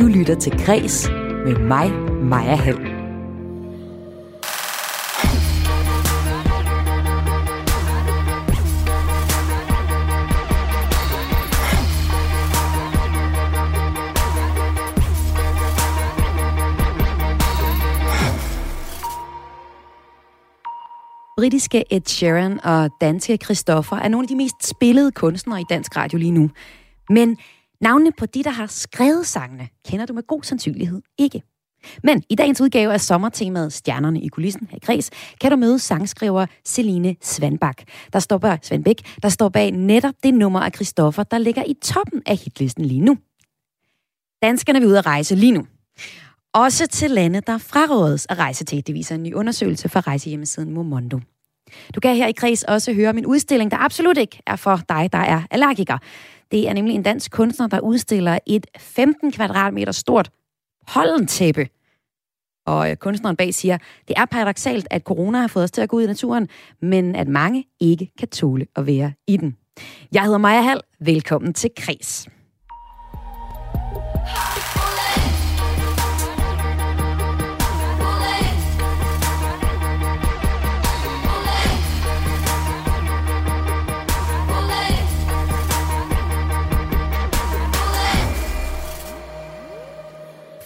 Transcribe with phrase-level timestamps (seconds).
[0.00, 1.08] Du lytter til Græs
[1.44, 2.78] med mig, Maja Hall.
[21.36, 25.96] Britiske Ed Sheeran og danske Christoffer er nogle af de mest spillede kunstnere i dansk
[25.96, 26.50] radio lige nu.
[27.10, 27.36] Men
[27.80, 31.42] navnene på de, der har skrevet sangene, kender du med god sandsynlighed ikke.
[32.02, 35.78] Men i dagens udgave af sommertemaet Stjernerne i kulissen her i Græs, kan du møde
[35.78, 41.22] sangskriver Celine Svanbak, der står bag, Svanbæk, der står bag netop det nummer af Christoffer,
[41.22, 43.16] der ligger i toppen af hitlisten lige nu.
[44.42, 45.66] Danskerne vil ud at rejse lige nu.
[46.54, 48.86] Også til lande, der frarådes at rejse til.
[48.86, 51.20] Det viser en ny undersøgelse fra rejsehjemmesiden Momondo.
[51.94, 55.12] Du kan her i Kreds også høre min udstilling, der absolut ikke er for dig,
[55.12, 55.98] der er allergiker.
[56.50, 60.30] Det er nemlig en dansk kunstner, der udstiller et 15 kvadratmeter stort
[60.92, 61.68] pollentæppe.
[62.66, 63.78] Og øh, kunstneren bag siger,
[64.08, 66.48] det er paradoxalt, at corona har fået os til at gå ud i naturen,
[66.82, 69.56] men at mange ikke kan tåle at være i den.
[70.12, 70.80] Jeg hedder Maja Hall.
[71.00, 72.28] Velkommen til Kres.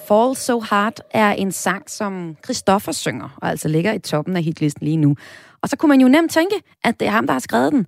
[0.09, 4.43] Fall So Hard er en sang, som Christoffer synger, og altså ligger i toppen af
[4.43, 5.17] hitlisten lige nu.
[5.63, 7.87] Og så kunne man jo nemt tænke, at det er ham, der har skrevet den.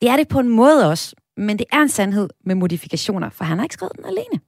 [0.00, 3.44] Det er det på en måde også, men det er en sandhed med modifikationer, for
[3.44, 4.40] han har ikke skrevet den alene.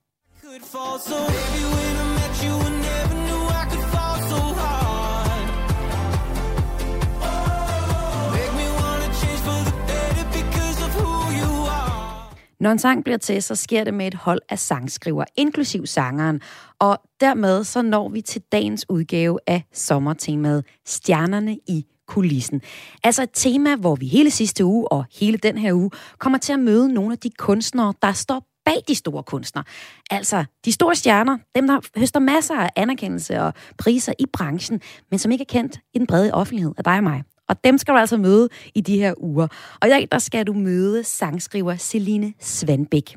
[12.61, 16.41] Når en sang bliver til, så sker det med et hold af sangskriver, inklusiv sangeren.
[16.81, 22.63] Og dermed så når vi til dagens udgave af sommertemaet Stjernerne i kulissen.
[23.05, 26.53] Altså et tema, hvor vi hele sidste uge og hele den her uge kommer til
[26.53, 29.65] at møde nogle af de kunstnere, der står bag de store kunstnere.
[30.11, 35.19] Altså de store stjerner, dem der høster masser af anerkendelse og priser i branchen, men
[35.19, 37.23] som ikke er kendt i den brede offentlighed af dig og mig.
[37.49, 39.49] Og dem skal du altså møde i de her uger.
[39.81, 43.17] Og i dag, der skal du møde sangskriver Celine Svanbæk.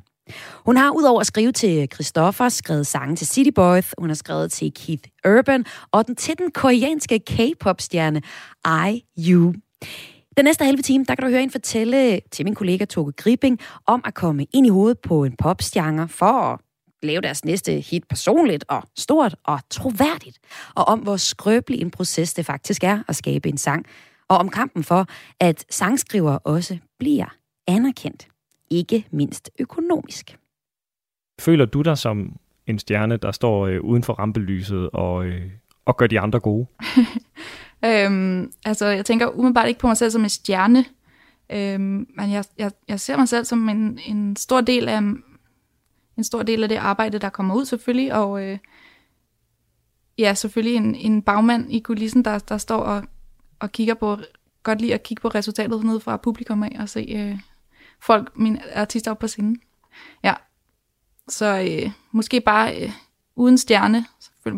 [0.65, 4.51] Hun har udover at skrive til Christoffer, skrevet sange til City Boys, hun har skrevet
[4.51, 8.21] til Keith Urban, og den til den koreanske K-pop-stjerne
[9.17, 9.53] IU.
[10.37, 13.59] Den næste halve time, der kan du høre en fortælle til min kollega Toke Gribing
[13.87, 16.59] om at komme ind i hovedet på en popstjerne for at
[17.03, 20.39] lave deres næste hit personligt og stort og troværdigt,
[20.75, 23.85] og om hvor skrøbelig en proces det faktisk er at skabe en sang,
[24.29, 25.05] og om kampen for,
[25.39, 27.35] at sangskriver også bliver
[27.67, 28.27] anerkendt,
[28.73, 30.37] ikke mindst økonomisk.
[31.41, 35.51] Føler du dig som en stjerne, der står øh, uden for rampelyset og, øh,
[35.85, 36.67] og gør de andre gode?
[37.85, 40.85] øhm, altså, jeg tænker umiddelbart ikke på mig selv som en stjerne,
[41.49, 44.97] øhm, men jeg, jeg, jeg ser mig selv som en, en stor del af
[46.17, 48.57] en stor del af det arbejde, der kommer ud selvfølgelig, og øh,
[50.17, 53.03] ja, selvfølgelig en, en bagmand i kulissen, der, der står og
[53.63, 54.17] og kigger på,
[54.63, 57.39] godt lide at kigge på resultatet ned fra publikum af og se øh,
[58.05, 59.61] folk, mine artister op på scenen.
[60.23, 60.33] Ja,
[61.27, 62.89] så øh, måske bare øh,
[63.35, 64.05] uden stjerne,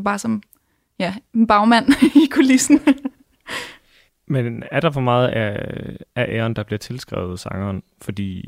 [0.03, 0.43] bare som
[0.99, 1.87] ja, en bagmand
[2.23, 2.79] i kulissen.
[4.27, 5.77] Men er der for meget af,
[6.15, 7.83] af æren, der bliver tilskrevet sangeren?
[8.01, 8.43] Fordi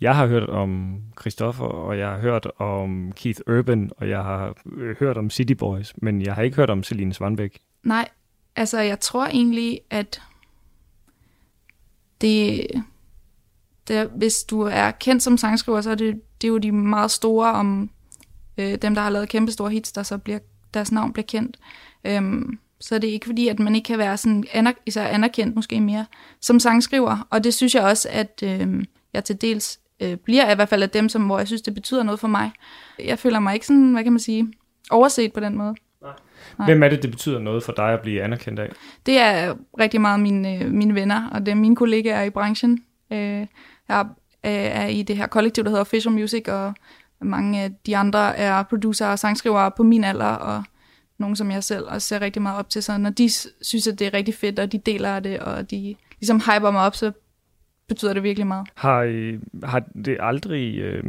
[0.00, 4.54] jeg har hørt om Christoffer, og jeg har hørt om Keith Urban, og jeg har
[4.76, 7.58] øh, hørt om City Boys, men jeg har ikke hørt om Celine Svanbæk.
[7.82, 8.08] Nej,
[8.58, 10.22] Altså, jeg tror egentlig, at
[12.20, 12.66] det,
[13.88, 17.10] det, hvis du er kendt som sangskriver, så er det, det er jo de meget
[17.10, 17.90] store om
[18.58, 20.38] øh, dem, der har lavet kæmpe store hits, der så bliver,
[20.74, 21.56] deres navn bliver kendt.
[22.04, 25.56] Øhm, så er det ikke fordi, at man ikke kan være sådan aner, især anerkendt
[25.56, 26.06] måske mere
[26.40, 27.26] som sangskriver.
[27.30, 30.82] Og det synes jeg også, at øh, jeg til dels øh, bliver i hvert fald
[30.82, 32.50] af dem, som, hvor jeg synes, det betyder noget for mig.
[32.98, 34.52] Jeg føler mig ikke sådan, hvad kan man sige,
[34.90, 35.74] overset på den måde.
[36.58, 36.66] Nej.
[36.66, 38.72] Hvem er det, det betyder noget for dig at blive anerkendt af?
[39.06, 42.84] Det er rigtig meget mine, øh, mine venner, og det er mine kollegaer i branchen.
[43.12, 43.46] Øh,
[43.88, 44.06] jeg
[44.46, 46.74] øh, er i det her kollektiv, der hedder Official Music, og
[47.20, 50.64] mange af de andre er producer og sangskrivere på min alder, og
[51.18, 52.82] nogen, som jeg selv også ser rigtig meget op til.
[52.82, 53.30] Så når de
[53.62, 56.80] synes, at det er rigtig fedt, og de deler det, og de ligesom hyper mig
[56.80, 57.12] op, så
[57.88, 58.68] betyder det virkelig meget.
[58.74, 61.04] Har, I, har det aldrig øh,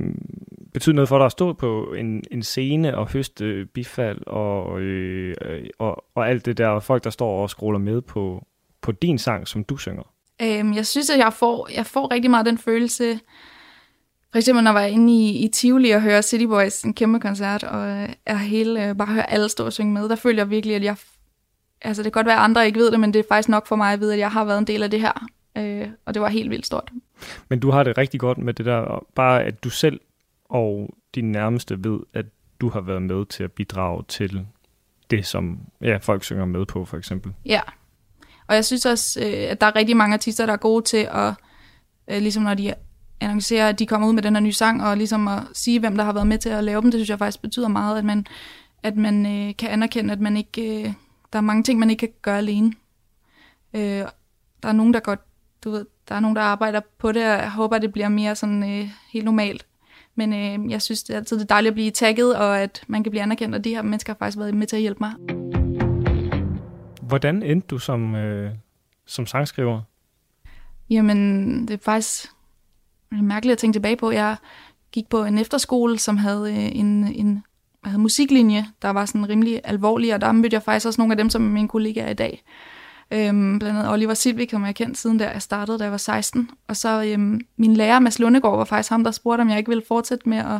[0.73, 5.35] betydet noget for dig at stå på en, en scene og høste bifald og, øh,
[5.41, 8.47] øh, og, og alt det der, og folk, der står og scroller med på,
[8.81, 10.13] på din sang, som du synger?
[10.41, 13.19] Øhm, jeg synes, at jeg får, jeg får rigtig meget den følelse,
[14.31, 17.19] For eksempel, når jeg var inde i, i Tivoli og hører City Boys, en kæmpe
[17.19, 20.43] koncert, og øh, er hele, øh, bare høre alle stå og synge med, der føler
[20.43, 20.95] jeg virkelig, at jeg...
[21.81, 23.67] Altså, det kan godt være, at andre ikke ved det, men det er faktisk nok
[23.67, 25.27] for mig at vide, at jeg har været en del af det her.
[25.57, 26.91] Øh, og det var helt vildt stort.
[27.49, 29.99] Men du har det rigtig godt med det der, bare at du selv
[30.49, 32.25] og din nærmeste ved, at
[32.61, 34.45] du har været med til at bidrage til
[35.11, 37.33] det, som ja, folk synger med på, for eksempel.
[37.45, 37.61] Ja,
[38.49, 41.07] og jeg synes også, øh, at der er rigtig mange artister, der er gode til
[41.11, 41.33] at,
[42.07, 42.73] øh, ligesom når de
[43.19, 45.97] annoncerer, at de kommer ud med den her nye sang, og ligesom at sige, hvem
[45.97, 48.05] der har været med til at lave dem, det synes jeg faktisk betyder meget, at
[48.05, 48.25] man,
[48.83, 50.93] at man øh, kan anerkende, at man ikke, øh,
[51.33, 52.73] der er mange ting, man ikke kan gøre alene.
[53.73, 54.05] Øh,
[54.63, 55.19] der er nogen, der godt,
[55.63, 58.35] du ved, der er nogen, der arbejder på det, og jeg håber, det bliver mere
[58.35, 59.65] sådan øh, helt normalt.
[60.15, 62.83] Men øh, jeg synes, det er altid det er dejligt at blive tagget, og at
[62.87, 64.99] man kan blive anerkendt, og de her mennesker har faktisk været med til at hjælpe
[64.99, 65.58] mig.
[67.09, 68.51] Hvordan endte du som, øh,
[69.05, 69.81] som sangskriver?
[70.89, 72.29] Jamen, det er faktisk
[73.11, 74.11] mærkeligt at tænke tilbage på.
[74.11, 74.35] Jeg
[74.91, 77.43] gik på en efterskole, som havde øh, en, en
[77.81, 81.13] hvad hedder, musiklinje, der var sådan rimelig alvorlig, og der mødte jeg faktisk også nogle
[81.13, 82.43] af dem, som er mine kollegaer i dag.
[83.11, 85.97] Øhm, blandt andet Oliver Silvik, som jeg kendt siden der jeg startede, da jeg var
[85.97, 86.49] 16.
[86.67, 89.69] Og så øhm, min lærer, Mads Lundegård, var faktisk ham, der spurgte, om jeg ikke
[89.69, 90.55] ville fortsætte med at,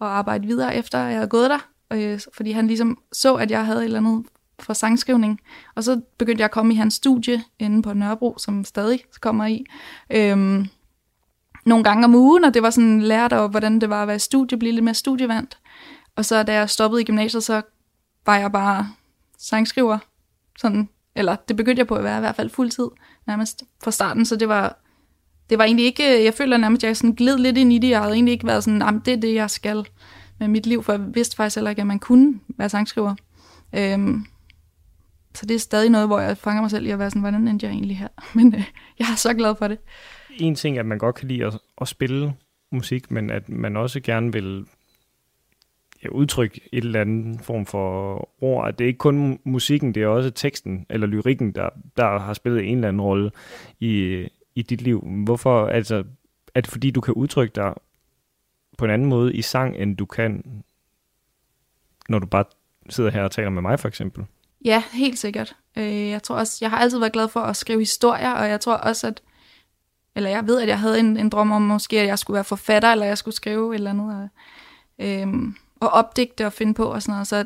[0.00, 1.58] at arbejde videre, efter jeg havde gået der.
[1.92, 4.26] Øh, fordi han ligesom så, at jeg havde et eller andet
[4.60, 5.40] for sangskrivning.
[5.74, 9.46] Og så begyndte jeg at komme i hans studie inde på Nørrebro, som stadig kommer
[9.46, 9.64] i.
[10.10, 10.66] Øhm,
[11.64, 14.16] nogle gange om ugen, og det var sådan lært over, hvordan det var at være
[14.16, 15.58] i studie, blive lidt mere studievandt.
[16.16, 17.62] Og så da jeg stoppede i gymnasiet, så
[18.26, 18.88] var jeg bare
[19.38, 19.98] sangskriver.
[20.58, 22.88] Sådan, eller det begyndte jeg på at være i hvert fald fuldtid,
[23.26, 24.78] nærmest fra starten, så det var,
[25.50, 27.88] det var egentlig ikke, jeg føler nærmest, at jeg sådan gled lidt ind i det,
[27.88, 29.86] jeg havde egentlig ikke været sådan, det er det, jeg skal
[30.38, 33.14] med mit liv, for jeg vidste faktisk heller ikke, at man kunne være sangskriver.
[33.72, 34.26] Øhm,
[35.34, 37.48] så det er stadig noget, hvor jeg fanger mig selv i at være sådan, hvordan
[37.48, 38.08] endte jeg egentlig her?
[38.36, 38.64] Men øh,
[38.98, 39.78] jeg er så glad for det.
[40.30, 42.34] En ting er, at man godt kan lide at, at spille
[42.72, 44.66] musik, men at man også gerne vil
[46.04, 48.68] ja, udtrykke et eller andet form for ord.
[48.68, 52.34] At det er ikke kun musikken, det er også teksten eller lyrikken, der, der har
[52.34, 53.30] spillet en eller anden rolle
[53.80, 55.06] i, i dit liv.
[55.24, 55.66] Hvorfor?
[55.66, 56.04] Altså,
[56.54, 57.74] er det fordi, du kan udtrykke dig
[58.78, 60.62] på en anden måde i sang, end du kan,
[62.08, 62.44] når du bare
[62.88, 64.24] sidder her og taler med mig, for eksempel?
[64.64, 65.56] Ja, helt sikkert.
[65.78, 68.60] Øh, jeg tror også, jeg har altid været glad for at skrive historier, og jeg
[68.60, 69.22] tror også, at
[70.14, 72.44] eller jeg ved, at jeg havde en, en drøm om måske, at jeg skulle være
[72.44, 74.28] forfatter, eller jeg skulle skrive et eller andet, og,
[75.06, 77.26] øhm, og opdigte og finde på og sådan noget.
[77.26, 77.44] Så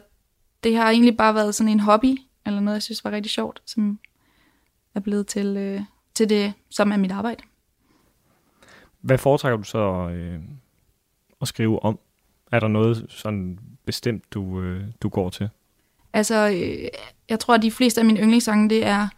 [0.64, 3.62] det har egentlig bare været sådan en hobby, eller noget, jeg synes var rigtig sjovt,
[3.66, 3.98] som
[4.94, 5.80] er blevet til, øh,
[6.14, 7.42] til det, som er mit arbejde.
[9.00, 10.40] Hvad foretrækker du så øh,
[11.40, 11.98] at skrive om?
[12.52, 15.48] Er der noget sådan bestemt, du, øh, du går til?
[16.16, 16.88] Altså, øh,
[17.28, 19.08] jeg tror, at de fleste af mine yndlingssange, det er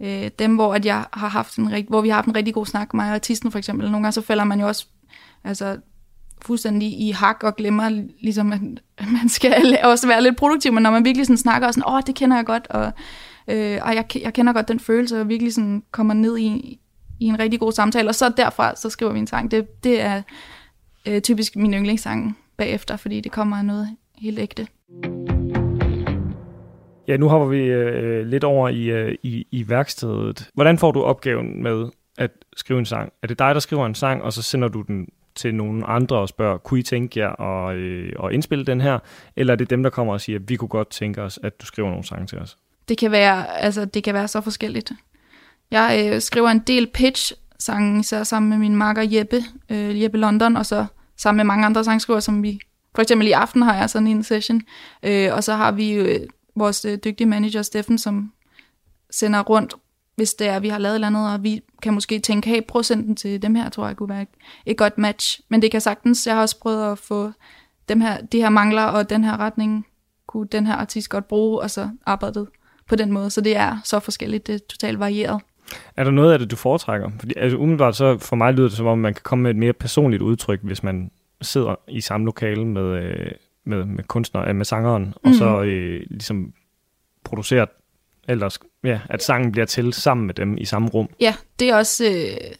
[0.00, 2.54] øh, dem, hvor, at jeg har haft en, rigt, hvor vi har haft en rigtig
[2.54, 3.90] god snak, mig og artisten for eksempel.
[3.90, 4.86] Nogle gange så falder man jo også
[5.44, 5.76] altså,
[6.42, 8.60] fuldstændig i hak og glemmer, ligesom, at
[9.12, 12.00] man skal også være lidt produktiv, men når man virkelig sådan snakker og sådan, åh,
[12.06, 12.92] det kender jeg godt, og
[13.48, 16.80] øh, jeg, jeg kender godt den følelse, og virkelig sådan kommer ned i,
[17.20, 19.50] i en rigtig god samtale, og så derfra, så skriver vi en sang.
[19.50, 20.22] Det, det er
[21.06, 24.66] øh, typisk min yndlingssang bagefter, fordi det kommer af noget helt ægte.
[27.12, 30.50] Ja, nu hopper vi øh, øh, lidt over i, øh, i, i værkstedet.
[30.54, 31.88] Hvordan får du opgaven med
[32.18, 33.12] at skrive en sang?
[33.22, 36.16] Er det dig, der skriver en sang, og så sender du den til nogle andre
[36.16, 38.98] og spørger, kunne I tænke jer at, øh, at indspille den her?
[39.36, 41.66] Eller er det dem, der kommer og siger, vi kunne godt tænke os, at du
[41.66, 42.56] skriver nogle sange til os?
[42.88, 44.92] Det kan være, altså, det kan være så forskelligt.
[45.70, 50.56] Jeg øh, skriver en del pitch-sange, især sammen med min makker Jeppe, øh, Jeppe London,
[50.56, 52.58] og så sammen med mange andre sangskriver, som vi...
[52.94, 54.60] For eksempel i aften har jeg sådan en session,
[55.02, 56.20] øh, og så har vi øh,
[56.54, 58.32] vores øh, dygtige manager Steffen, som
[59.10, 59.74] sender rundt,
[60.16, 62.48] hvis det er, at vi har lavet et eller andet, og vi kan måske tænke,
[62.48, 64.28] hey, procenten til dem her, tror jeg kunne være et,
[64.66, 65.40] et godt match.
[65.48, 67.32] Men det kan sagtens, jeg har også prøvet at få
[67.88, 69.86] dem her, de her mangler og den her retning,
[70.26, 72.48] kunne den her artist godt bruge, og så arbejdet
[72.88, 73.30] på den måde.
[73.30, 75.40] Så det er så forskelligt, det er totalt varieret.
[75.96, 77.10] Er der noget af det, du foretrækker?
[77.18, 79.56] Fordi altså, umiddelbart så for mig lyder det som om, man kan komme med et
[79.56, 81.10] mere personligt udtryk, hvis man
[81.42, 83.30] sidder i samme lokale med, øh,
[83.64, 85.30] med, med kunstner, øh, med sangeren, mm.
[85.30, 85.68] og så mhm.
[85.68, 86.52] øh, ligesom
[87.24, 87.68] produceret,
[88.28, 91.08] ellers, ja, at sangen bliver til sammen med dem i samme rum.
[91.20, 92.50] Ja, det er også, øh,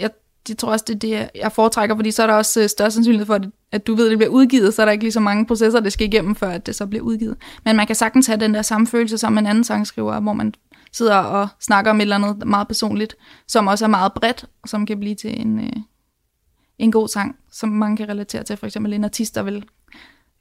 [0.00, 0.10] jeg,
[0.48, 2.90] jeg tror også, det er det, jeg foretrækker, fordi så er der også øh, større
[2.90, 3.40] sandsynlighed for,
[3.72, 5.80] at, du ved, at det bliver udgivet, så er der ikke lige så mange processer,
[5.80, 7.36] det skal igennem, før at det så bliver udgivet.
[7.64, 10.54] Men man kan sagtens have den der samme følelse med en anden sangskriver, hvor man
[10.92, 13.16] sidder og snakker om et eller andet meget personligt,
[13.48, 15.72] som også er meget bredt, og som kan blive til en, øh,
[16.78, 18.56] en god sang, som mange kan relatere til.
[18.56, 19.64] For eksempel en artist, der vil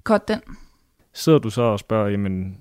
[0.03, 0.41] cut den.
[1.13, 2.57] Sidder du så og spørger, jamen,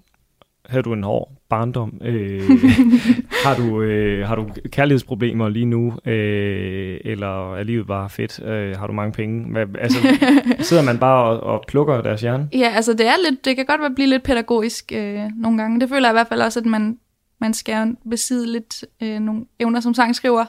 [0.71, 2.01] havde du en hård barndom?
[2.03, 2.43] Øh,
[3.45, 5.99] har, du, øh, har du kærlighedsproblemer lige nu?
[6.05, 8.43] Øh, eller er livet bare fedt?
[8.43, 9.53] Øh, har du mange penge?
[9.53, 9.99] Hvad, altså,
[10.69, 12.49] sidder man bare og, og plukker deres hjerne?
[12.53, 15.81] Ja, altså det er lidt, det kan godt være blive lidt pædagogisk øh, nogle gange.
[15.81, 16.99] Det føler jeg i hvert fald også, at man,
[17.41, 20.45] man skal besidde lidt øh, nogle evner som sangskriver,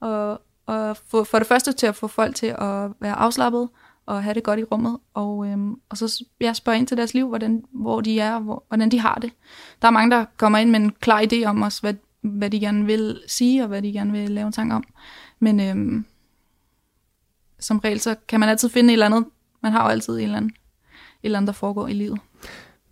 [0.00, 3.68] og, og få, for det første til at få folk til at være afslappet,
[4.06, 7.14] og have det godt i rummet, og, øhm, og så jeg spørger ind til deres
[7.14, 9.32] liv, hvordan, hvor de er, hvor, hvordan de har det.
[9.82, 12.60] Der er mange, der kommer ind med en klar idé om os, hvad, hvad de
[12.60, 14.84] gerne vil sige, og hvad de gerne vil lave en tanke om.
[15.38, 16.04] Men øhm,
[17.58, 19.24] som regel, så kan man altid finde et eller andet.
[19.62, 20.54] Man har jo altid et eller andet, et
[21.22, 22.18] eller andet der foregår i livet.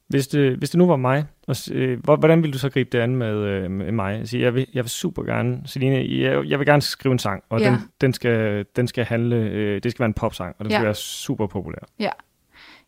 [0.08, 2.98] Hvis det, hvis det nu var mig, og, øh, hvordan ville du så gribe det
[2.98, 4.14] an med, øh, med mig?
[4.14, 7.42] Altså, jeg, vil, jeg vil super gerne, Celine, jeg, jeg vil gerne skrive en sang,
[7.48, 7.70] og ja.
[7.70, 10.78] den, den, skal, den skal handle, øh, det skal være en popsang, og den ja.
[10.78, 11.86] skal være super populær.
[11.98, 12.10] Ja,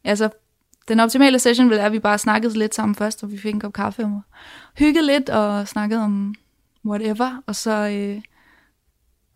[0.04, 0.30] altså
[0.88, 3.54] den optimale session ville være, at vi bare snakkede lidt sammen først, og vi fik
[3.54, 4.20] en kop kaffe og
[4.78, 6.34] hyggede lidt og snakkede om
[6.87, 8.23] whatever, og så øh,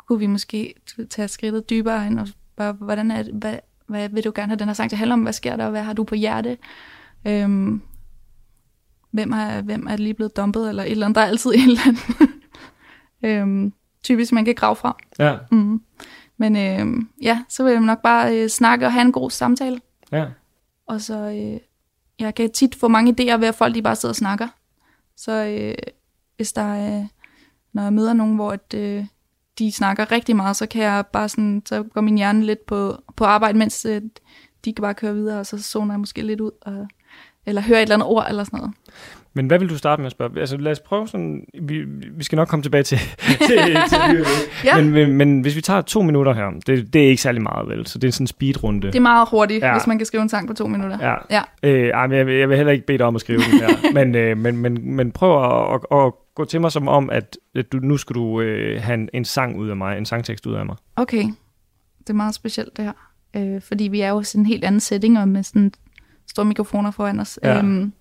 [0.06, 0.74] kunne vi måske
[1.10, 3.56] tage skridtet dybere ind og spørge, hvordan er hvad,
[3.86, 5.64] hvad vil du gerne have den her sang til at handle om, hvad sker der,
[5.64, 6.58] og hvad har du på hjerte?
[7.26, 7.82] Øhm,
[9.10, 11.16] hvem, er, hvem er lige blevet dumpet, eller et eller andet.
[11.16, 12.30] Der er altid et eller andet.
[13.22, 13.72] øhm,
[14.02, 14.96] typisk, man kan grave fra.
[15.18, 15.36] Ja.
[15.50, 15.82] Mm.
[16.36, 19.80] Men øhm, ja, så vil jeg nok bare øh, snakke og have en god samtale.
[20.12, 20.26] Ja.
[20.86, 21.60] Og så, øh,
[22.18, 24.48] jeg kan tit få mange idéer ved, at folk de bare sidder og snakker.
[25.16, 25.92] Så øh,
[26.36, 27.06] hvis der er,
[27.72, 29.06] når jeg møder nogen, hvor at, øh,
[29.58, 32.96] de snakker rigtig meget, så kan jeg bare sådan, så går min hjerne lidt på,
[33.16, 34.02] på arbejde, mens øh,
[34.64, 36.88] de kan bare køre videre, og så zoner jeg måske lidt ud, og
[37.48, 38.74] eller høre et eller andet ord, eller sådan noget.
[39.34, 40.40] Men hvad vil du starte med at spørge?
[40.40, 42.98] Altså lad os prøve sådan, vi, vi skal nok komme tilbage til,
[43.48, 44.26] til, til
[44.64, 44.76] ja.
[44.76, 47.68] men, men, men hvis vi tager to minutter her, det, det er ikke særlig meget
[47.68, 48.86] vel, så det er sådan en speedrunde.
[48.86, 49.72] Det er meget hurtigt, ja.
[49.72, 50.98] hvis man kan skrive en sang på to minutter.
[51.00, 51.42] Ja, ja.
[51.62, 53.68] Øh, jeg, jeg vil heller ikke bede dig om at skrive den her,
[54.04, 57.36] men, øh, men, men, men prøv at, at, at gå til mig som om, at,
[57.54, 60.46] at du, nu skal du øh, have en, en sang ud af mig, en sangtekst
[60.46, 60.76] ud af mig.
[60.96, 61.24] Okay,
[61.98, 62.92] det er meget specielt det her,
[63.36, 65.72] øh, fordi vi er jo sådan en helt anden setting, og med sådan
[66.38, 67.38] store mikrofoner foran os.
[67.42, 67.58] Ja.
[67.58, 67.92] Øhm,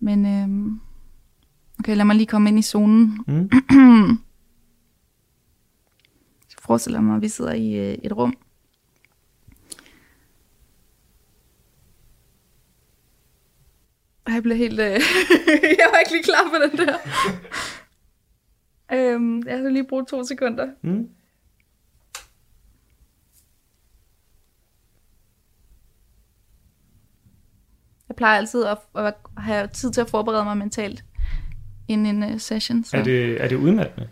[0.00, 0.80] men øhm,
[1.78, 3.24] okay, lad mig lige komme ind i zonen.
[3.26, 3.50] Mm.
[6.50, 8.34] Jeg forestiller mig, at vi sidder i øh, et rum.
[14.28, 14.80] Jeg blev helt...
[14.80, 14.86] Øh,
[15.80, 16.96] jeg var ikke lige klar på den der.
[19.14, 20.68] øhm, jeg har lige brugt to sekunder.
[20.82, 21.08] Mm.
[28.14, 31.04] Jeg plejer altid at, at have tid til at forberede mig mentalt
[31.88, 32.84] inden en uh, session.
[32.84, 32.96] Så.
[32.96, 34.08] Er, det, er det udmattende?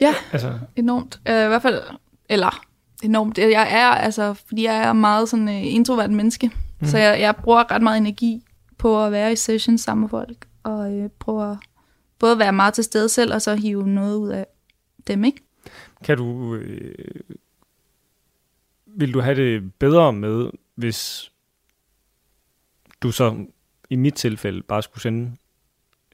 [0.00, 0.58] Ja, altså.
[0.76, 1.20] enormt.
[1.28, 1.82] Uh, I hvert fald,
[2.28, 2.64] eller
[3.02, 3.38] enormt.
[3.38, 6.86] Jeg er, altså, fordi jeg er meget sådan uh, introvert menneske, mm.
[6.86, 8.42] så jeg, jeg bruger ret meget energi
[8.78, 11.56] på at være i sessions sammen med folk, og uh, prøver
[12.18, 14.46] både at være meget til stede selv, og så hive noget ud af
[15.06, 15.38] dem, ikke?
[16.04, 16.54] Kan du...
[16.54, 16.94] Øh,
[18.86, 21.32] vil du have det bedre med, hvis
[23.02, 23.36] du så
[23.90, 25.36] i mit tilfælde bare skulle sende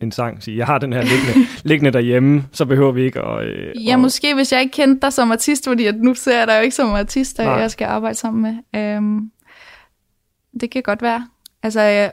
[0.03, 3.47] en sang, sige, jeg har den her liggende, liggende derhjemme, så behøver vi ikke at...
[3.47, 4.01] Øh, ja, og...
[4.01, 6.63] måske hvis jeg ikke kendte dig som artist, fordi at nu ser jeg dig jo
[6.63, 8.81] ikke som artist, der jeg skal arbejde sammen med.
[8.81, 9.31] Øhm,
[10.61, 11.29] det kan godt være.
[11.63, 12.11] Altså, øh,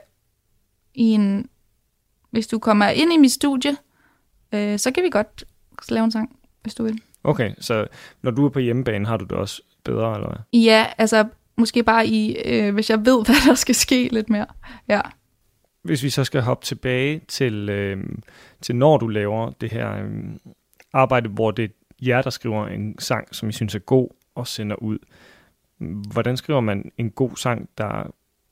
[0.94, 1.50] i en,
[2.32, 3.78] hvis du kommer ind i mit studie,
[4.54, 5.44] øh, så kan vi godt
[5.90, 7.02] lave en sang, hvis du vil.
[7.24, 7.88] Okay, så
[8.22, 10.60] når du er på hjemmebane, har du det også bedre, eller hvad?
[10.60, 11.26] Ja, altså
[11.60, 14.46] måske bare i, øh, hvis jeg ved, hvad der skal ske lidt mere.
[14.88, 15.02] Ja.
[15.84, 18.04] Hvis vi så skal hoppe tilbage til, øh,
[18.62, 20.10] til når du laver det her øh,
[20.94, 21.70] arbejde, hvor det er
[22.02, 24.98] jer, der skriver en sang, som I synes er god, og sender ud.
[26.12, 28.12] Hvordan skriver man en god sang, der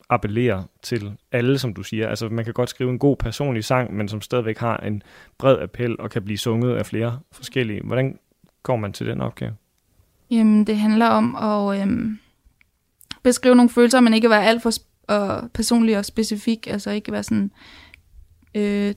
[0.10, 2.08] appellerer til alle, som du siger?
[2.08, 5.04] Altså, man kan godt skrive en god personlig sang, men som stadigvæk har en
[5.38, 7.82] bred appel og kan blive sunget af flere forskellige.
[7.84, 8.20] Hvordan
[8.64, 9.54] går man til den opgave?
[10.32, 11.82] Jamen, det handler om at...
[11.82, 12.18] Øh
[13.28, 14.72] beskrive nogle følelser, men ikke være alt for
[15.08, 16.68] og personlig og specifik.
[16.68, 17.52] Altså ikke være sådan...
[18.56, 18.94] Øh,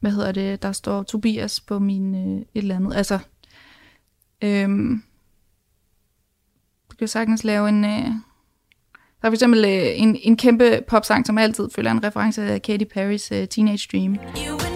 [0.00, 0.62] hvad hedder det?
[0.62, 2.96] Der står Tobias på min øh, et eller andet.
[2.96, 3.18] Altså...
[4.42, 4.68] Øh,
[6.90, 7.84] du kan sagtens lave en...
[7.84, 7.90] Øh,
[9.20, 12.62] der er for eksempel øh, en, en kæmpe popsang, som altid følger en reference af
[12.62, 14.14] Katy Perry's øh, Teenage Dream.
[14.14, 14.69] You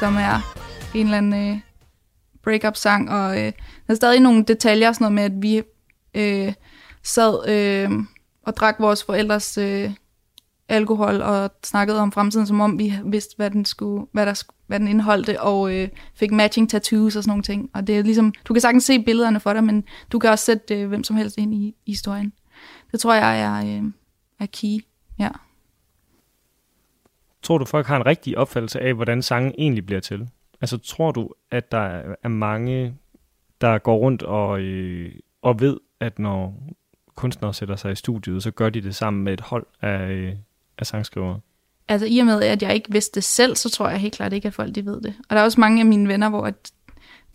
[0.00, 0.54] som er
[0.94, 1.60] en eller anden øh,
[2.42, 3.44] breakup-sang, og øh,
[3.86, 5.62] der er stadig nogle detaljer, sådan noget med, at vi
[6.14, 6.52] øh,
[7.02, 7.90] sad øh,
[8.42, 9.90] og drak vores forældres øh,
[10.68, 14.80] alkohol og snakkede om fremtiden, som om vi vidste, hvad den, skulle, hvad der, hvad
[14.80, 17.70] den indeholdte, og øh, fik matching tattoos og sådan nogle ting.
[17.74, 20.44] Og det er ligesom, du kan sagtens se billederne for dig, men du kan også
[20.44, 22.32] sætte øh, hvem som helst ind i, i historien.
[22.92, 23.92] Det tror jeg er, øh,
[24.40, 24.84] er key,
[25.18, 25.28] ja.
[27.42, 30.28] Tror du, folk har en rigtig opfattelse af, hvordan sangen egentlig bliver til?
[30.60, 32.94] Altså, tror du, at der er mange,
[33.60, 36.54] der går rundt og, øh, og ved, at når
[37.14, 40.34] kunstnere sætter sig i studiet, så gør de det sammen med et hold af, øh,
[40.78, 41.40] af sangskrivere?
[41.88, 44.32] Altså, i og med, at jeg ikke vidste det selv, så tror jeg helt klart
[44.32, 45.14] ikke, at folk de ved det.
[45.28, 46.72] Og der er også mange af mine venner, hvor at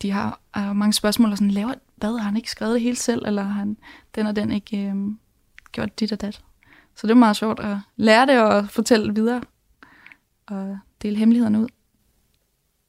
[0.02, 2.96] de har, har mange spørgsmål, og sådan, laver, hvad, har han ikke skrevet det hele
[2.96, 3.76] selv, eller har han
[4.14, 4.94] den og den ikke øh,
[5.72, 6.42] gjort dit og dat?
[6.94, 9.40] Så det er meget sjovt at lære det og fortælle videre,
[10.48, 11.68] og dele hemmelighederne ud.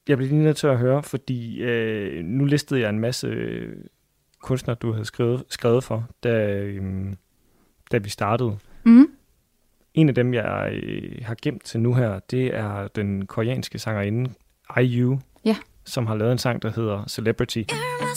[0.08, 3.76] Jeg bliver lige nødt til at høre, fordi øh, nu listede jeg en masse øh,
[4.42, 7.12] kunstnere, du havde skrevet, skrevet for, da, øh,
[7.92, 8.58] da vi startede.
[8.84, 9.06] Mm.
[9.94, 14.30] En af dem, jeg øh, har gemt til nu her, det er den koreanske sangerinde
[14.82, 15.56] IU, Ja.
[15.84, 17.62] som har lavet en sang, der hedder Celebrity.
[17.72, 18.14] You're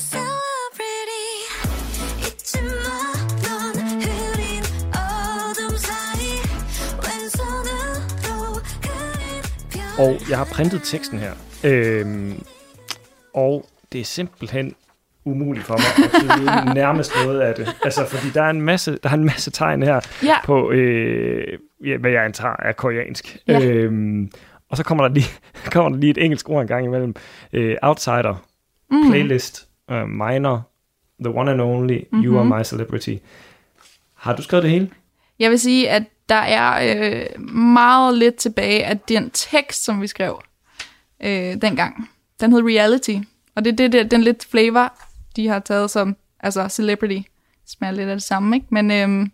[10.01, 11.31] Og jeg har printet teksten her.
[11.63, 12.43] Øhm,
[13.33, 14.75] og det er simpelthen
[15.25, 17.75] umuligt for mig at tyde nærmest noget af det.
[17.83, 21.57] Altså, fordi der er en masse, der er en masse tegn her Ja, på, øh,
[21.85, 23.37] ja, hvad jeg antager er koreansk.
[23.47, 23.65] Ja.
[23.65, 24.31] Øhm,
[24.69, 25.25] og så kommer der lige,
[25.73, 27.15] kommer der lige et engelsk ord en gang imellem.
[27.53, 28.45] Øh, outsider,
[28.91, 29.09] mm.
[29.11, 30.67] playlist, uh, minor,
[31.23, 32.25] the one and only, mm-hmm.
[32.25, 32.57] you are Mhm.
[32.59, 33.15] my celebrity.
[34.15, 34.89] Har du skrevet det hele?
[35.39, 40.07] Jeg vil sige, at der er øh, meget lidt tilbage af den tekst, som vi
[40.07, 40.41] skrev
[41.23, 42.09] øh, dengang.
[42.39, 43.15] Den hed Reality,
[43.55, 44.93] og det er det, der, den lidt flavor,
[45.35, 47.27] de har taget som altså celebrity.
[47.67, 48.67] Smager lidt af det samme, ikke?
[48.69, 49.27] Men øh,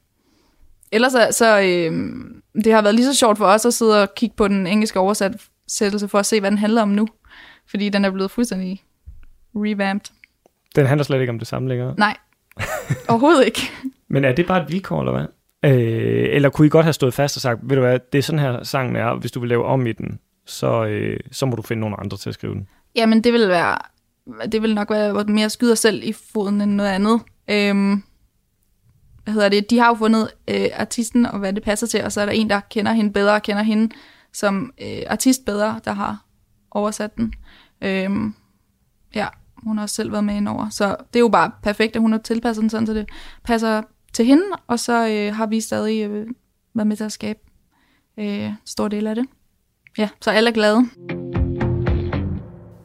[0.92, 2.16] ellers så, så øh,
[2.64, 5.00] det har været lige så sjovt for os at sidde og kigge på den engelske
[5.00, 7.08] oversættelse for at se, hvad den handler om nu.
[7.70, 8.84] Fordi den er blevet fuldstændig
[9.56, 10.12] revamped.
[10.76, 11.96] Den handler slet ikke om det samme længere.
[11.98, 12.18] Nej,
[13.10, 13.62] overhovedet ikke.
[14.10, 15.26] Men er det bare et vilkår, eller hvad?
[15.66, 18.24] Øh, eller kunne I godt have stået fast og sagt, ved du hvad, det er
[18.24, 21.56] sådan her sangen er, hvis du vil lave om i den, så, øh, så må
[21.56, 22.68] du finde nogle andre til at skrive den.
[22.96, 23.78] Jamen, det vil være,
[24.52, 27.22] det vil nok være mere at skyde selv i foden end noget andet.
[27.50, 28.04] Øhm,
[29.24, 29.70] hvad hedder det?
[29.70, 32.34] De har jo fundet øh, artisten og hvad det passer til, og så er der
[32.34, 33.96] en, der kender hende bedre og kender hende
[34.34, 36.26] som øh, artist bedre, der har
[36.72, 37.34] oversat den.
[37.82, 38.34] Øhm,
[39.16, 40.70] ja, hun har også selv været med indover.
[40.70, 43.10] Så det er jo bare perfekt, at hun har tilpasset den sådan, så det
[43.44, 43.82] passer
[44.18, 46.28] til hende, og så øh, har vi stadig øh,
[46.74, 47.40] været med til at skabe
[48.18, 49.26] øh, stor del af det.
[49.98, 50.86] Ja, så alle er glade.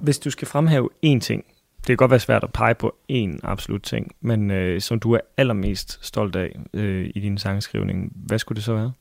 [0.01, 1.45] Hvis du skal fremhæve én ting,
[1.77, 5.13] det kan godt være svært at pege på én absolut ting, men øh, som du
[5.13, 8.93] er allermest stolt af øh, i din sangskrivning, hvad skulle det så være?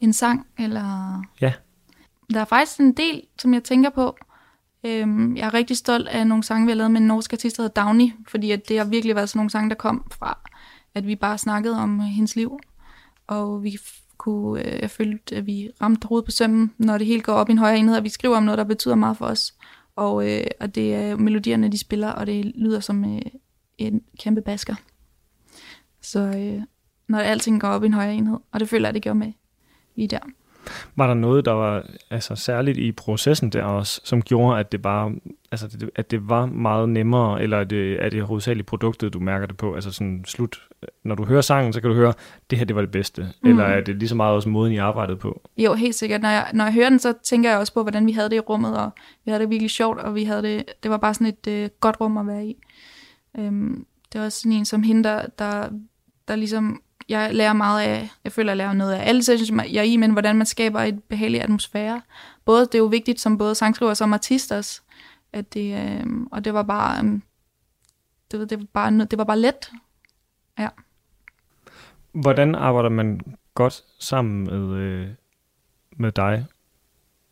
[0.00, 1.20] En sang, eller...
[1.40, 1.52] Ja.
[2.32, 4.16] Der er faktisk en del, som jeg tænker på.
[4.84, 7.56] Øhm, jeg er rigtig stolt af nogle sange, vi har lavet med en norsk artist,
[7.56, 10.38] der hedder Dagny, fordi at det har virkelig været sådan nogle sange, der kom fra,
[10.94, 12.58] at vi bare snakkede om hendes liv.
[13.26, 13.78] Og vi
[14.18, 17.48] kunne, øh, jeg følte, at vi ramte hovedet på sømmen, når det hele går op
[17.48, 19.54] i en højere enhed, og vi skriver om noget, der betyder meget for os.
[19.96, 23.22] Og, øh, og det er melodierne, de spiller, og det lyder som øh,
[23.78, 24.74] en kæmpe basker.
[26.00, 26.62] Så øh,
[27.08, 29.32] når alting går op i en højere enhed, og det føler jeg, det gjorde med
[29.96, 30.18] lige der.
[30.96, 34.82] Var der noget, der var altså, særligt i processen der også, som gjorde, at det
[34.82, 35.12] bare,
[35.52, 39.20] altså, det, at det var meget nemmere, eller er det, er det hovedsageligt produktet, du
[39.20, 39.74] mærker det på?
[39.74, 40.68] Altså sådan slut,
[41.04, 42.12] når du hører sangen, så kan du høre,
[42.50, 43.28] det her det var det bedste.
[43.42, 43.50] Mm.
[43.50, 45.40] Eller er det lige så meget også måden, I arbejdede på?
[45.56, 46.22] Jo, helt sikkert.
[46.22, 48.36] Når jeg, når jeg hører den, så tænker jeg også på, hvordan vi havde det
[48.36, 48.90] i rummet, og
[49.24, 51.68] vi havde det virkelig sjovt, og vi havde det, det var bare sådan et øh,
[51.80, 52.56] godt rum at være i.
[53.38, 55.68] Øhm, det er også sådan en som hende, der, der,
[56.28, 59.80] der ligesom, jeg lærer meget af, jeg føler, jeg lærer noget af alle sessions, jeg
[59.80, 62.02] er i, men hvordan man skaber et behageligt atmosfære.
[62.44, 64.80] Både, det er jo vigtigt som både sangskriver og som artist også,
[65.32, 67.20] at det, øh, og det var bare, øh,
[68.30, 69.72] det, det, var bare, det var bare let.
[70.58, 70.68] Ja.
[72.12, 73.20] Hvordan arbejder man
[73.54, 75.08] godt sammen med, øh,
[75.96, 76.46] med dig?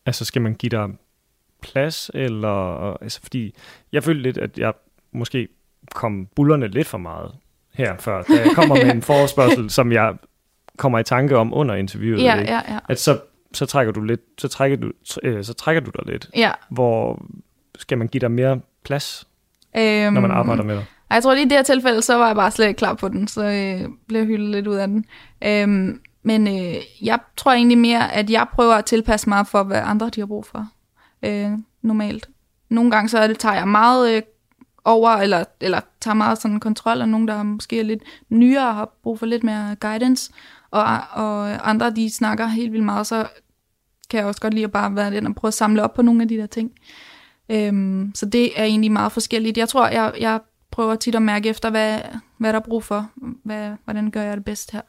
[0.07, 0.89] Altså skal man give dig
[1.63, 3.55] plads, eller, altså fordi
[3.93, 4.73] jeg følte lidt, at jeg
[5.13, 5.49] måske
[5.95, 7.35] kom bullerne lidt for meget
[7.75, 10.15] her før, da jeg kommer med en forespørgsel, som jeg
[10.79, 12.23] kommer i tanke om under interviewet.
[12.23, 12.53] Ja, ikke?
[12.53, 12.79] ja, ja.
[12.89, 13.19] At så,
[13.53, 16.31] så trækker du lidt, så trækker du, øh, så trækker du dig lidt.
[16.37, 16.51] ja.
[16.71, 17.23] Hvor
[17.79, 19.27] skal man give dig mere plads,
[19.77, 20.85] Øhm, når man arbejder med dig?
[21.11, 23.09] Jeg tror lige i det her tilfælde, så var jeg bare slet ikke klar på
[23.09, 25.05] den, så øh, blev jeg hyldet lidt ud af den.
[25.45, 29.81] Øhm, men øh, jeg tror egentlig mere, at jeg prøver at tilpasse mig for, hvad
[29.85, 30.67] andre de har brug for.
[31.23, 31.51] Øh,
[31.83, 32.29] normalt.
[32.69, 34.23] Nogle gange så det, tager jeg meget øh,
[34.85, 38.75] over, eller, eller tager meget sådan kontrol af nogen, der måske er lidt nyere og
[38.75, 40.33] har brug for lidt mere guidance.
[40.71, 43.27] og, og andre, de snakker helt vildt meget, så
[44.11, 46.03] kan jeg også godt lide at bare være den og prøve at samle op på
[46.03, 46.71] nogle af de der ting.
[47.49, 49.59] Øhm, så det er egentlig meget forskelligt.
[49.59, 50.41] Jeg tror, jeg, jeg
[50.71, 52.01] prøver tit at mærke efter, hvad,
[52.39, 53.11] hvad der er brug for.
[53.45, 54.81] Hvad, hvordan gør jeg det bedst her?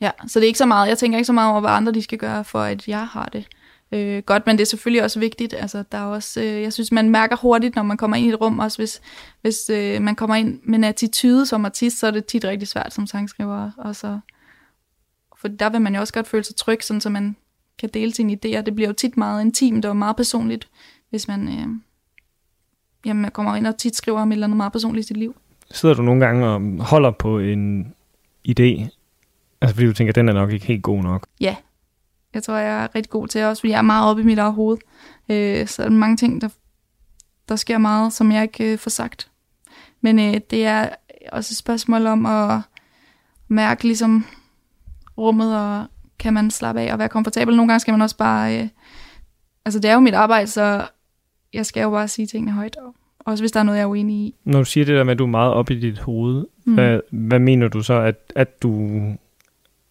[0.00, 0.88] Ja, så det er ikke så meget.
[0.88, 3.28] Jeg tænker ikke så meget over, hvad andre de skal gøre, for at jeg har
[3.32, 3.48] det
[3.92, 4.46] øh, godt.
[4.46, 5.54] Men det er selvfølgelig også vigtigt.
[5.54, 8.28] Altså, der er også, øh, jeg synes, man mærker hurtigt, når man kommer ind i
[8.28, 9.00] et rum, også hvis,
[9.40, 12.68] hvis øh, man kommer ind med en attitude som artist, så er det tit rigtig
[12.68, 13.70] svært som sangskriver.
[13.78, 14.18] Og så,
[15.36, 17.36] for der vil man jo også godt føle sig tryg, sådan, så man
[17.78, 18.60] kan dele sine idéer.
[18.60, 20.68] Det bliver jo tit meget intimt og meget personligt,
[21.10, 21.66] hvis man øh,
[23.06, 25.36] jamen, kommer ind og tit skriver om et eller andet meget personligt i sit liv.
[25.70, 27.94] Sidder du nogle gange og holder på en
[28.48, 28.88] idé,
[29.60, 31.26] altså fordi du tænker, at den er nok ikke helt god nok?
[31.40, 31.56] Ja,
[32.38, 34.38] jeg tror, jeg er rigtig god til også, fordi jeg er meget oppe i mit
[34.38, 34.78] eget hoved.
[35.28, 36.48] Øh, så er der mange ting, der,
[37.48, 39.30] der sker meget, som jeg ikke øh, får sagt.
[40.00, 40.88] Men øh, det er
[41.32, 42.60] også et spørgsmål om at
[43.48, 44.26] mærke ligesom
[45.18, 45.86] rummet, og
[46.18, 47.56] kan man slappe af og være komfortabel.
[47.56, 48.62] Nogle gange skal man også bare...
[48.62, 48.68] Øh,
[49.64, 50.86] altså, det er jo mit arbejde, så
[51.52, 52.76] jeg skal jo bare sige tingene højt.
[52.76, 54.34] Og også hvis der er noget, jeg er uenig i.
[54.44, 56.74] Når du siger det der med, at du er meget oppe i dit hoved, mm.
[56.74, 59.00] hvad, hvad mener du så, at, at du...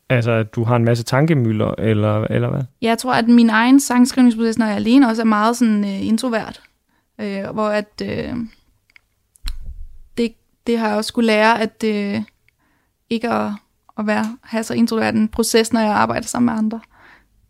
[0.10, 2.64] Altså, at du har en masse tankemøller, eller, eller hvad?
[2.82, 6.06] Jeg tror, at min egen sangskrivningsproces, når jeg er alene, også er meget sådan øh,
[6.06, 6.62] introvert.
[7.22, 8.36] Øh, hvor at øh,
[10.18, 10.34] det,
[10.68, 12.22] det har jeg også skulle lære, at øh,
[13.10, 13.52] ikke at,
[14.00, 16.80] at være, have så introvert en proces, når jeg arbejder sammen med andre.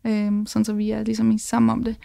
[0.07, 1.95] Øh, sådan så vi er ligesom sammen om det.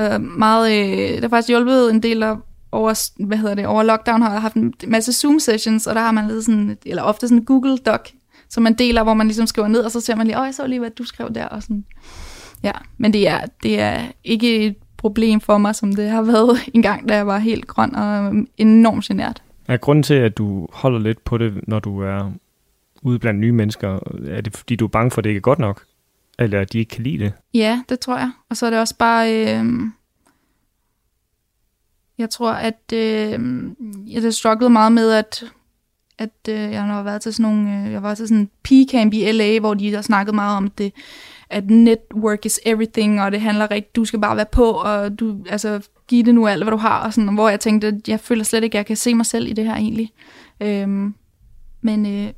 [0.00, 2.36] Øh, meget, øh, det har faktisk hjulpet en del af
[2.72, 6.00] over, hvad hedder det, over lockdown har jeg haft en masse Zoom sessions, og der
[6.00, 8.08] har man lidt sådan, eller ofte sådan en Google Doc,
[8.48, 10.54] som man deler, hvor man ligesom skriver ned, og så ser man lige, åh, jeg
[10.54, 11.84] så lige, hvad du skrev der, og sådan.
[12.62, 16.58] Ja, men det er, det er ikke et problem for mig, som det har været
[16.74, 19.42] en gang, da jeg var helt grøn og enormt genert.
[19.68, 22.32] Er grunden til, at du holder lidt på det, når du er
[23.02, 25.42] ude blandt nye mennesker, er det fordi, du er bange for, at det ikke er
[25.42, 25.84] godt nok?
[26.38, 27.32] Eller at de ikke kan lide det?
[27.54, 28.30] Ja, det tror jeg.
[28.50, 29.44] Og så er det også bare...
[29.44, 29.64] Øh,
[32.18, 33.40] jeg tror, at øh,
[34.06, 35.44] jeg har strugglet meget med, at,
[36.18, 37.86] at øh, jeg har været til sådan nogle...
[37.86, 40.70] Øh, jeg var til sådan en P-camp i LA, hvor de har snakket meget om
[40.70, 40.92] det,
[41.50, 45.36] at network is everything, og det handler rigtigt, du skal bare være på, og du,
[45.48, 48.20] altså, give det nu alt, hvad du har, og sådan, hvor jeg tænkte, at jeg
[48.20, 50.12] føler slet ikke, at jeg kan se mig selv i det her egentlig.
[50.60, 51.14] Øhm,
[51.80, 52.32] men øh,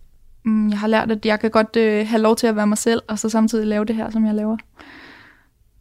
[0.45, 2.79] mm, jeg har lært, at jeg kan godt øh, have lov til at være mig
[2.79, 4.57] selv, og så samtidig lave det her, som jeg laver.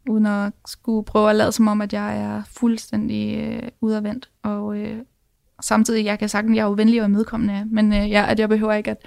[0.09, 4.29] Uden at skulle prøve at lade som om, at jeg er fuldstændig øh, udadvendt.
[4.43, 4.97] Og øh,
[5.61, 8.49] samtidig, jeg kan sagtens, jeg er jo venlig og imødekommende, men øh, jeg, at jeg
[8.49, 8.97] behøver ikke, at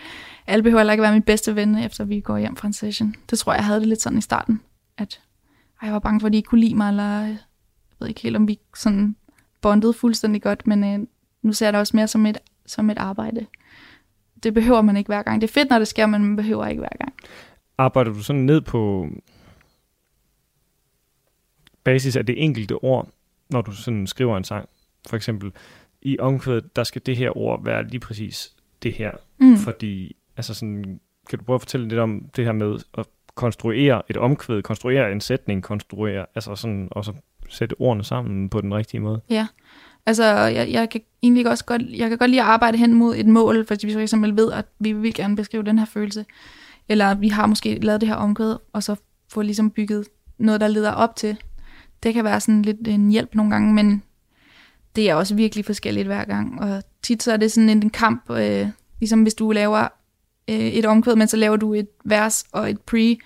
[0.47, 2.73] alle behøver heller ikke være min bedste ven, øh, efter vi går hjem fra en
[2.73, 3.15] session.
[3.31, 4.61] Det tror jeg, jeg havde det lidt sådan i starten,
[4.99, 5.21] at
[5.83, 7.39] ej, jeg var bange for, at de ikke kunne lide mig, eller øh, jeg
[8.01, 9.17] ved ikke helt, om vi sådan
[9.61, 11.07] bondede fuldstændig godt, men øh,
[11.43, 13.47] nu ser jeg det også mere som et, som et arbejde.
[14.43, 15.41] Det behøver man ikke hver gang.
[15.41, 17.13] Det er fedt, når det sker, men man behøver ikke hver gang.
[17.79, 19.09] Arbejder du sådan ned på
[21.85, 23.09] basis af det enkelte ord,
[23.51, 24.69] når du sådan skriver en sang?
[25.09, 25.53] For eksempel,
[26.03, 29.11] i omkvædet, der skal det her ord være lige præcis det her.
[29.39, 29.57] Mm.
[29.57, 34.03] Fordi, altså sådan, kan du prøve at fortælle lidt om det her med at konstruere
[34.11, 37.13] et omkvæd, konstruere en sætning, konstruere, altså sådan, og så
[37.49, 39.21] sætte ordene sammen på den rigtige måde?
[39.31, 39.47] Ja,
[40.07, 43.17] altså jeg, jeg kan egentlig også godt, jeg kan godt lide at arbejde hen mod
[43.17, 46.25] et mål, fordi vi for eksempel ved, at vi vil gerne beskrive den her følelse,
[46.89, 48.97] eller vi har måske lavet det her omkvæd, og så
[49.33, 50.07] få ligesom bygget
[50.39, 51.37] noget, der leder op til.
[52.03, 54.03] Det kan være sådan lidt en hjælp nogle gange, men
[54.97, 58.31] det er også virkelig forskelligt hver gang, og tit så er det sådan en kamp,
[58.31, 58.69] øh,
[59.01, 59.89] ligesom hvis du laver
[60.51, 63.19] øh, et omkvæd, men så laver du et vers og et pre,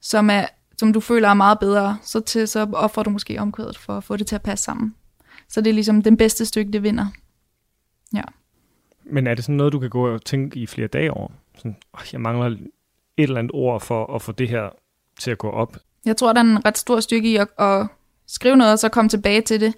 [0.00, 3.78] som, er, som du føler er meget bedre, så, til, så offrer du måske omkvædet
[3.78, 4.94] for at få det til at passe sammen.
[5.48, 7.06] Så det er ligesom den bedste stykke, det vinder.
[8.14, 8.22] Ja.
[9.04, 11.28] Men er det sådan noget, du kan gå og tænke i flere dage over?
[11.56, 12.58] Sådan, "Åh, jeg mangler et
[13.16, 14.68] eller andet ord for at få det her
[15.20, 15.76] til at gå op.
[16.04, 17.86] Jeg tror, der er en ret stor styrke i at, at
[18.26, 19.74] skrive noget, og så komme tilbage til det.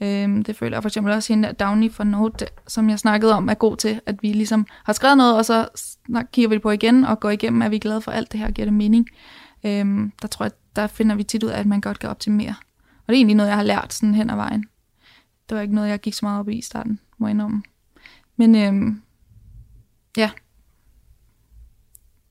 [0.00, 3.48] Øhm, det føler jeg for eksempel også hende Downey fra Note, som jeg snakkede om,
[3.48, 6.62] er god til, at vi ligesom har skrevet noget, og så snak, kigger vi det
[6.62, 8.74] på igen, og går igennem, at vi er glade for alt det her, giver det
[8.74, 9.08] mening.
[9.64, 12.54] Øhm, der tror jeg, der finder vi tit ud af, at man godt kan optimere.
[12.78, 14.64] Og det er egentlig noget, jeg har lært sådan hen ad vejen.
[15.48, 17.62] Det var ikke noget, jeg gik så meget op i i starten, må jeg indrømme.
[18.36, 19.02] Men øhm,
[20.16, 20.30] ja.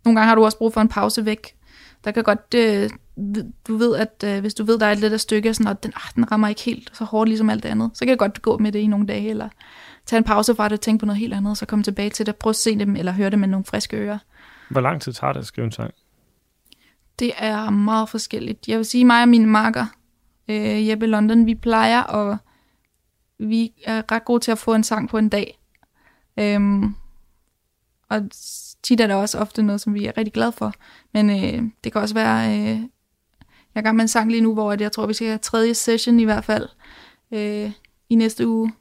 [0.05, 1.55] Nogle gange har du også brug for en pause væk.
[2.03, 2.89] Der kan godt, øh,
[3.67, 5.83] du ved, at øh, hvis du ved, der er et lidt af stykke, sådan, og
[5.83, 8.19] den, ah, den rammer ikke helt så hårdt ligesom alt det andet, så kan det
[8.19, 9.49] godt gå med det i nogle dage, eller
[10.05, 12.25] tage en pause fra det, tænke på noget helt andet, og så komme tilbage til
[12.25, 14.17] det, prøve at se dem, eller høre det med nogle friske ører.
[14.69, 15.93] Hvor lang tid tager det at skrive en sang?
[17.19, 18.67] Det er meget forskelligt.
[18.67, 19.85] Jeg vil sige, mig og mine marker,
[20.47, 22.37] øh, Jeppe London, vi plejer, og
[23.39, 25.59] vi er ret gode til at få en sang på en dag.
[26.39, 26.91] Øhm, og
[28.09, 28.29] og
[28.83, 30.73] tit er det også ofte noget, som vi er rigtig glade for.
[31.13, 32.79] Men øh, det kan også være, øh,
[33.75, 35.73] jeg er gang med en sang lige nu, hvor jeg tror, vi skal have tredje
[35.73, 36.67] session i hvert fald
[37.31, 37.71] øh,
[38.09, 38.73] i næste uge,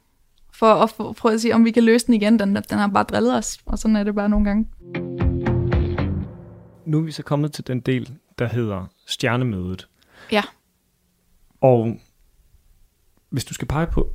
[0.53, 2.39] for at få, prøve at se, om vi kan løse den igen.
[2.39, 4.67] Den, den har bare drillet os, og sådan er det bare nogle gange.
[6.85, 9.87] Nu er vi så kommet til den del, der hedder stjernemødet.
[10.31, 10.43] Ja.
[11.61, 11.99] Og
[13.29, 14.13] hvis du skal pege på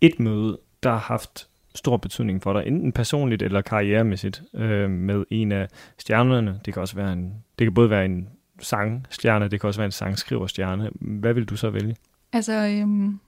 [0.00, 5.24] et møde, der har haft stor betydning for dig, enten personligt eller karrieremæssigt, øh, med
[5.30, 8.28] en af stjernerne, det kan også være en, det kan både være en
[8.60, 10.90] sangstjerne, det kan også være en sangskriverstjerne.
[11.00, 11.96] Hvad vil du så vælge?
[12.32, 13.20] Altså, øhm,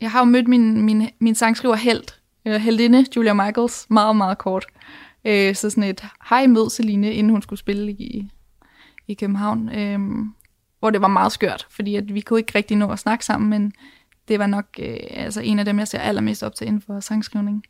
[0.00, 2.04] jeg har jo mødt min, min, min sangskriver held,
[2.44, 4.66] eller øh, heldinde, Julia Michaels, meget, meget kort.
[5.24, 8.30] Øh, så sådan et, hej mød Celine, inden hun skulle spille i,
[9.08, 9.68] i København.
[9.68, 10.34] Øhm,
[10.78, 13.50] hvor det var meget skørt, fordi at vi kunne ikke rigtig nå at snakke sammen,
[13.50, 13.72] men
[14.28, 17.00] det var nok øh, altså en af dem, jeg ser allermest op til inden for
[17.00, 17.64] sangskrivning.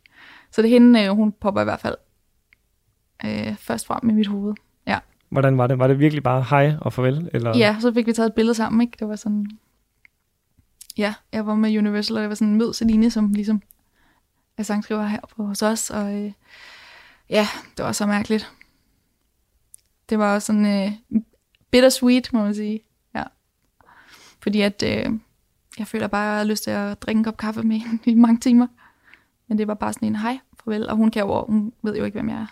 [0.51, 1.95] Så det er hende, øh, hun popper i hvert fald
[3.25, 4.53] øh, først frem i mit hoved.
[5.31, 5.79] Hvordan var det?
[5.79, 7.29] Var det virkelig bare hej og farvel?
[7.33, 7.57] Eller?
[7.57, 8.97] Ja, så fik vi taget et billede sammen, ikke?
[8.99, 9.47] Det var sådan...
[10.97, 13.61] Ja, jeg var med Universal, og det var sådan en mød Celine, som ligesom
[14.57, 16.31] er sangskriver her på hos os, og øh,
[17.29, 18.51] ja, det var så mærkeligt.
[20.09, 21.21] Det var også sådan øh,
[21.71, 22.79] bittersweet, må man sige.
[23.15, 23.23] Ja.
[24.41, 25.19] Fordi at øh,
[25.79, 28.11] jeg føler bare, at jeg har lyst til at drikke en kop kaffe med hende
[28.11, 28.67] i mange timer.
[29.47, 32.03] Men det var bare sådan en hej, farvel, og hun kan jo, hun ved jo
[32.03, 32.47] ikke, hvem jeg er.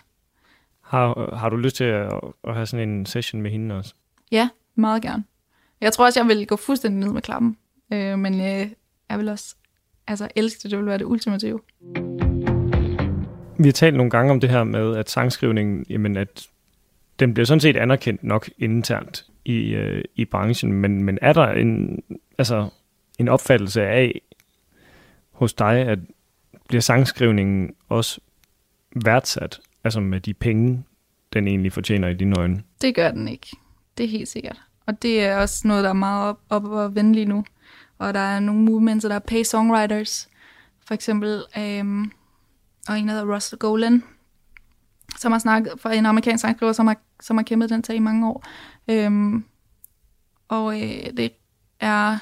[0.90, 2.12] Har, har du lyst til at,
[2.44, 3.94] at have sådan en session med hende også?
[4.32, 5.24] Ja, meget gerne.
[5.80, 7.56] Jeg tror også, jeg vil gå fuldstændig ned med klappen.
[7.92, 8.70] Øh, men øh,
[9.08, 9.54] jeg vil også
[10.06, 10.70] altså, elske det.
[10.70, 11.60] Det vil være det ultimative.
[13.58, 16.46] Vi har talt nogle gange om det her med, at sangskrivningen, jamen at
[17.18, 21.48] den bliver sådan set anerkendt nok internt i, øh, i branchen, men, men er der
[21.48, 22.02] en,
[22.38, 22.68] altså,
[23.18, 24.20] en opfattelse af
[25.32, 25.98] hos dig, at
[26.68, 28.20] bliver sangskrivningen også
[29.04, 30.84] værdsat, altså med de penge,
[31.32, 32.62] den egentlig fortjener i dine øjne?
[32.80, 33.56] Det gør den ikke.
[33.98, 34.60] Det er helt sikkert.
[34.86, 37.44] Og det er også noget, der er meget op, op og vende lige nu.
[37.98, 40.28] Og der er nogle movements, der er pay songwriters,
[40.86, 42.12] for eksempel, øhm,
[42.88, 44.02] og en, der hedder Russell Golan,
[45.18, 47.98] som har snakket for en amerikansk sangskriver, som har, som har kæmpet den sag i
[47.98, 48.44] mange år.
[48.88, 49.44] Øhm,
[50.48, 51.32] og øh, det
[51.80, 52.18] er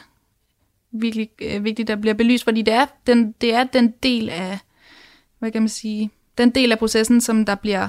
[0.90, 4.30] virkelig øh, vigtigt, at der bliver belyst, fordi det er, den, det er den del
[4.30, 4.58] af,
[5.38, 7.88] hvad kan man sige, den del af processen, som der bliver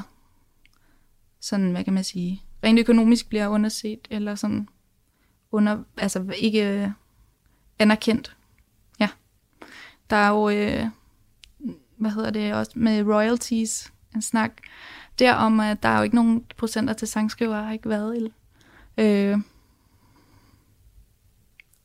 [1.40, 4.70] sådan, hvad kan man sige, rent økonomisk bliver underset, eller sådan
[5.52, 6.90] under, altså ikke øh,
[7.80, 8.36] anerkendt.
[9.00, 9.10] Ja.
[10.10, 10.86] Der er jo, øh,
[11.98, 14.52] hvad hedder det, også med royalties, en snak
[15.20, 18.32] der om, at der er jo ikke nogen procenter til sangskrivere, har ikke været.
[18.98, 19.38] Øh,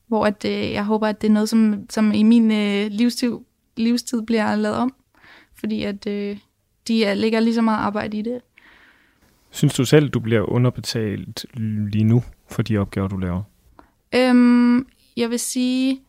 [0.07, 3.33] hvor at, øh, jeg håber, at det er noget, som, som i min øh, livstid,
[3.77, 4.95] livstid bliver lavet om.
[5.55, 6.39] Fordi at øh,
[6.89, 8.41] de er, lægger lige så meget arbejde i det.
[9.51, 11.47] Synes du selv, du bliver underbetalt
[11.93, 13.43] lige nu for de opgaver, du laver?
[14.15, 16.01] Øhm, jeg vil sige,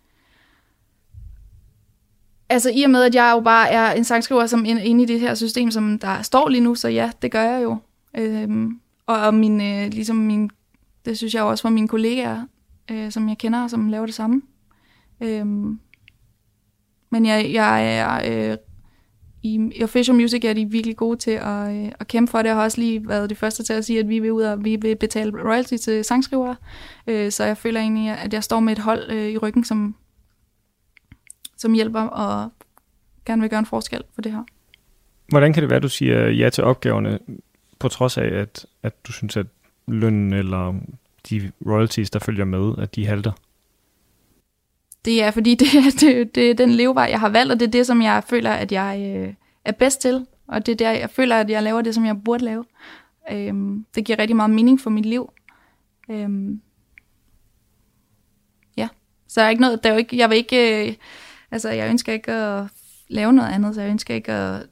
[2.50, 5.06] altså i og med, at jeg jo bare er en sangskriver, som er inde i
[5.06, 7.78] det her system, som der står lige nu, så ja, det gør jeg jo.
[8.18, 10.50] Øhm, og min, øh, ligesom min,
[11.06, 12.46] det synes jeg også fra mine kollegaer,
[12.92, 14.42] øh, som jeg kender, som laver det samme.
[15.22, 15.80] Øhm,
[17.10, 18.58] men jeg, jeg er, øh,
[19.46, 22.46] i, i Official Music er de virkelig gode til at, øh, at kæmpe for det.
[22.46, 24.64] Jeg har også lige været det første til at sige, at vi vil ud og
[24.64, 26.56] vi vil betale royalty til sangskrivere.
[27.08, 29.96] Øh, så jeg føler egentlig, at jeg står med et hold øh, i ryggen, som,
[31.58, 32.50] som hjælper og
[33.26, 34.44] gerne vil gøre en forskel for det her.
[35.28, 37.20] Hvordan kan det være, at du siger ja til opgaverne,
[37.80, 39.48] på trods af, at, at du synes, at
[39.88, 40.74] lønnen eller
[41.30, 43.32] de royalties, der følger med, at de halter?
[45.06, 47.68] Det er fordi, det er, det, det er den levevej, jeg har valgt, og det
[47.68, 49.34] er det, som jeg føler, at jeg øh,
[49.65, 50.26] er bedst til.
[50.48, 52.65] Og det er der, jeg føler, at jeg laver det, som jeg burde lave.
[53.32, 55.30] Øhm, det giver rigtig meget mening for mit liv.
[56.10, 56.62] Øhm,
[58.78, 58.88] ja,
[59.28, 60.96] så der er ikke noget, der er jo ikke, jeg vil ikke, øh,
[61.52, 62.63] altså jeg ønsker ikke at
[63.08, 64.68] lave noget andet, så jeg ønsker ikke at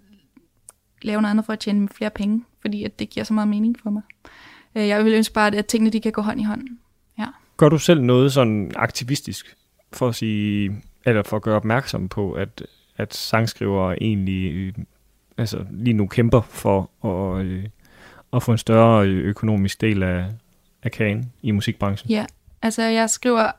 [1.02, 3.80] lave noget andet for at tjene flere penge, fordi at det giver så meget mening
[3.80, 4.02] for mig.
[4.76, 6.67] Øh, jeg vil ønske bare, at tingene de kan gå hånd i hånd.
[7.19, 7.28] Ja.
[7.58, 9.56] Gør du selv noget sådan aktivistisk
[9.95, 12.63] for at sige, eller for at gøre opmærksom på, at,
[12.97, 14.73] at sangskrivere egentlig øh,
[15.38, 17.65] altså lige nu kæmper for at, øh,
[18.34, 20.25] at få en større øh, økonomisk del af,
[20.84, 22.10] af kagen i musikbranchen?
[22.10, 22.25] Ja,
[22.62, 23.51] altså jeg skriver,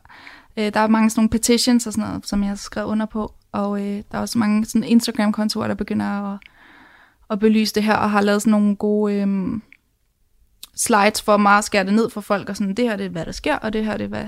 [0.56, 3.06] øh, der er mange sådan nogle petitions og sådan noget, som jeg har skrevet under
[3.06, 6.38] på, og øh, der er også mange sådan Instagram-kontorer, der begynder at,
[7.30, 9.60] at belyse det her, og har lavet sådan nogle gode øh,
[10.76, 13.10] slides for meget at skære det ned for folk, og sådan, det her det er,
[13.10, 14.26] hvad der sker, og det her det er, hvad,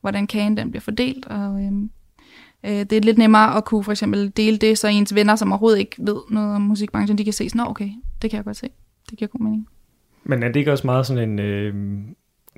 [0.00, 1.72] hvordan kagen den bliver fordelt, og øh,
[2.64, 5.52] Øh, det er lidt nemmere at kunne for eksempel dele det, så ens venner, som
[5.52, 7.90] overhovedet ikke ved noget om musikbranchen, de kan se sådan, "Nå, okay,
[8.22, 8.68] det kan jeg godt se.
[9.10, 9.68] Det giver god mening.
[10.24, 11.74] Men er det ikke også meget sådan en øh,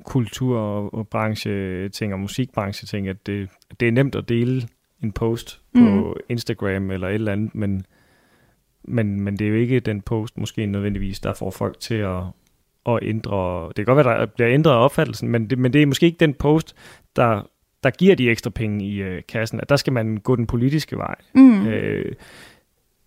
[0.05, 3.49] kultur- og, og branche-ting og musikbranche-ting, at det,
[3.79, 4.67] det er nemt at dele
[5.03, 6.13] en post på Mhm.
[6.29, 7.85] Instagram eller et eller andet, men,
[8.83, 12.21] men, men det er jo ikke den post måske nødvendigvis, der får folk til at,
[12.85, 13.67] at ændre...
[13.67, 16.17] Det kan godt være, der bliver ændret opfattelsen, men det, men det er måske ikke
[16.19, 16.75] den post,
[17.15, 17.49] der,
[17.83, 19.59] der giver de ekstra penge i øh, kassen.
[19.61, 21.15] At der skal man gå den politiske vej.
[21.35, 21.67] Mm.
[21.67, 22.15] Øh,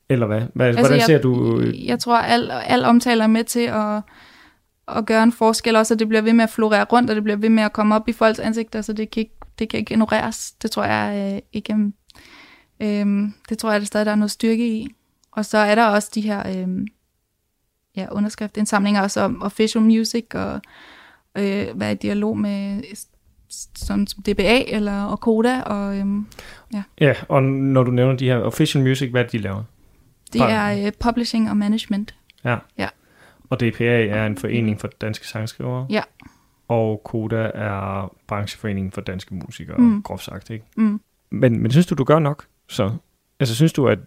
[0.09, 0.43] eller hvad?
[0.55, 1.61] hvad altså, hvordan jeg, ser du...
[1.61, 4.03] øh, Jeg tror, al, al omtale er med til at,
[4.97, 7.25] at gøre en forskel, også at det bliver ved med at florere rundt, og det
[7.25, 9.79] bliver ved med at komme op i folks ansigter, så det kan ikke, det kan
[9.79, 10.53] ikke ignoreres.
[10.53, 11.75] Det tror jeg øh, ikke...
[12.81, 13.07] Øh,
[13.49, 14.88] det tror jeg, der stadig der er noget styrke i.
[15.33, 16.87] Og så er der også de her øh,
[17.97, 20.61] ja, underskriftindsamlinger også om official music, og
[21.38, 22.83] øh, være i dialog med
[23.75, 26.07] sådan som DBA eller og Koda, og øh,
[27.01, 29.62] Ja, og når du nævner de her official music, hvad de laver?
[30.35, 32.14] det er øh, publishing og management.
[32.45, 32.57] Ja.
[32.79, 32.88] Ja.
[33.51, 35.87] Og DPA er en forening for danske sangskrivere.
[35.90, 36.03] Ja.
[36.69, 40.03] Og Koda er brancheforeningen for danske musikere, mm.
[40.03, 40.64] groft sagt, ikke?
[40.77, 41.01] Mm.
[41.31, 42.47] Men, men synes du, du gør nok?
[42.69, 42.90] Så,
[43.40, 43.99] altså, synes du, at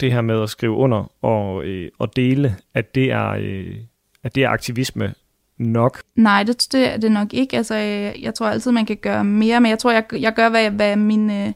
[0.00, 3.76] det her med at skrive under og, øh, og dele, at det er, øh,
[4.22, 5.14] at det er aktivisme
[5.58, 6.02] nok?
[6.16, 7.56] Nej, det, det er det nok ikke.
[7.56, 10.48] Altså, jeg, jeg tror altid, man kan gøre mere, men jeg tror, jeg, jeg gør,
[10.48, 11.30] hvad, hvad min...
[11.30, 11.52] Øh,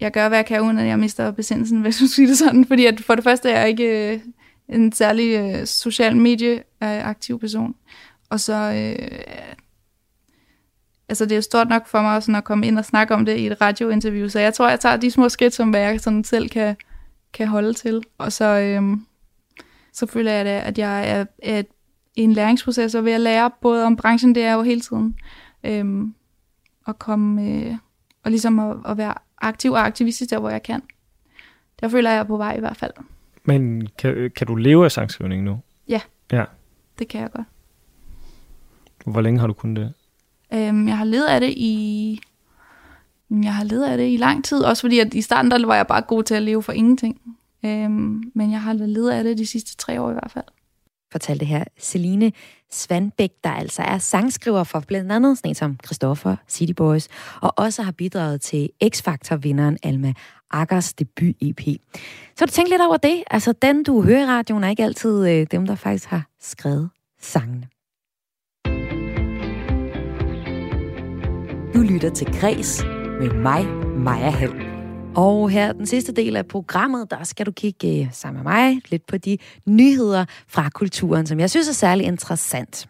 [0.00, 2.64] jeg gør, hvad jeg kan, uden at jeg mister besindelsen, hvis du siger det sådan.
[2.64, 4.20] Fordi at for det første er jeg ikke øh,
[4.68, 7.74] en særlig øh, social medie-aktiv øh, person.
[8.30, 8.54] Og så...
[8.54, 9.18] Øh,
[11.08, 13.24] altså, det er jo stort nok for mig sådan at komme ind og snakke om
[13.24, 14.28] det i et radiointerview.
[14.28, 16.76] Så jeg tror, jeg tager de små skridt, som hvad jeg sådan selv kan,
[17.32, 18.02] kan holde til.
[18.18, 19.06] Og så, øhm,
[19.92, 21.66] så føler jeg, da, at jeg er, er et
[22.22, 25.16] en læringsproces og ved at lære både om branchen, det er jo hele tiden.
[25.64, 26.14] Øhm,
[26.88, 27.76] at komme øh,
[28.24, 30.82] og ligesom at, at være aktiv og aktivistisk der, hvor jeg kan.
[31.80, 32.92] Der føler jeg er på vej i hvert fald.
[33.44, 35.60] Men kan, kan du leve af sangskrivning nu?
[36.98, 37.46] Det kan jeg godt.
[39.06, 39.92] Hvor længe har du kunnet det?
[40.58, 42.20] Øhm, jeg har levet af det i...
[43.30, 45.74] Jeg har levet af det i lang tid, også fordi at i starten der var
[45.74, 47.20] jeg bare god til at leve for ingenting.
[47.64, 50.44] Øhm, men jeg har levet af det de sidste tre år i hvert fald
[51.12, 52.32] fortalte her Celine
[52.70, 57.08] Svanbæk, der altså er sangskriver for blandt andet sådan som Christoffer, City Boys,
[57.40, 60.12] og også har bidraget til X-Factor-vinderen Alma
[60.50, 61.60] Akkers debut-EP.
[62.36, 63.22] Så du tænkt lidt over det?
[63.30, 66.90] Altså, den du hører i radioen er ikke altid øh, dem, der faktisk har skrevet
[67.20, 67.68] sangene.
[71.74, 72.84] Du lytter til Græs
[73.20, 73.66] med mig,
[73.98, 74.77] Maja Helm.
[75.16, 78.80] Og her den sidste del af programmet, der skal du kigge øh, sammen med mig
[78.88, 82.88] lidt på de nyheder fra kulturen, som jeg synes er særlig interessant.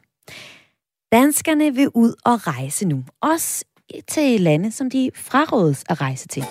[1.12, 3.64] Danskerne vil ud og rejse nu, også
[4.08, 6.44] til lande, som de frarådes at rejse til.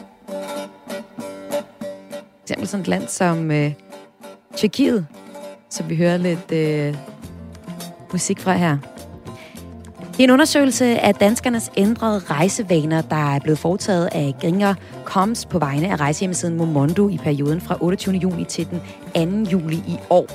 [2.38, 3.74] For eksempel sådan et land som øh,
[4.56, 5.08] Tjekkiet,
[5.70, 6.96] som vi hører lidt øh,
[8.12, 8.97] musik fra her.
[10.18, 14.74] Det er en undersøgelse af danskernes ændrede rejsevaner, der er blevet foretaget af Gringer
[15.06, 18.16] Koms på vegne af rejsehjemmesiden Momondo i perioden fra 28.
[18.16, 18.68] juni til
[19.16, 19.52] den 2.
[19.52, 20.28] juli i år.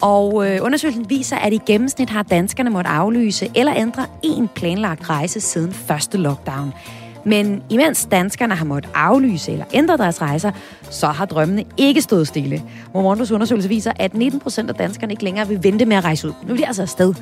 [0.00, 5.10] Og øh, undersøgelsen viser, at i gennemsnit har danskerne måttet aflyse eller ændre en planlagt
[5.10, 6.72] rejse siden første lockdown.
[7.24, 10.50] Men imens danskerne har måttet aflyse eller ændre deres rejser,
[10.90, 12.62] så har drømmene ikke stået stille.
[12.94, 16.28] Momondos undersøgelse viser, at 19 procent af danskerne ikke længere vil vente med at rejse
[16.28, 16.32] ud.
[16.46, 17.14] Nu er de altså afsted.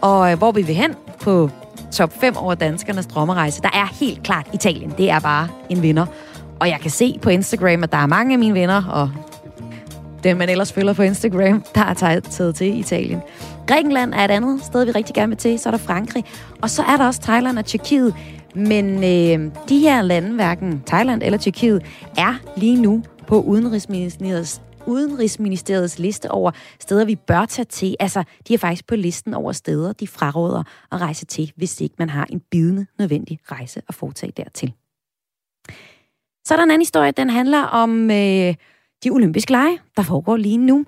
[0.00, 1.50] Og øh, hvor vi vil hen på
[1.92, 4.94] top 5 over danskernes drømmerejse, der er helt klart Italien.
[4.98, 6.06] Det er bare en vinder.
[6.60, 9.10] Og jeg kan se på Instagram, at der er mange af mine venner, og
[10.24, 13.20] dem man ellers følger på Instagram, der er taget taget til Italien.
[13.66, 15.58] Grækenland er et andet sted, vi rigtig gerne vil til.
[15.58, 16.24] Så er der Frankrig.
[16.62, 18.14] Og så er der også Thailand og Tjekkiet.
[18.54, 21.82] Men øh, de her lande, hverken Thailand eller Tyrkiet,
[22.18, 27.96] er lige nu på Udenrigsministeriets Udenrigsministeriets liste over steder, vi bør tage til.
[28.00, 31.94] Altså, de er faktisk på listen over steder, de fraråder at rejse til, hvis ikke
[31.98, 34.72] man har en bidende nødvendig rejse at foretage dertil.
[36.44, 38.54] Så er der en anden historie, den handler om øh,
[39.04, 40.84] de olympiske lege, der foregår lige nu.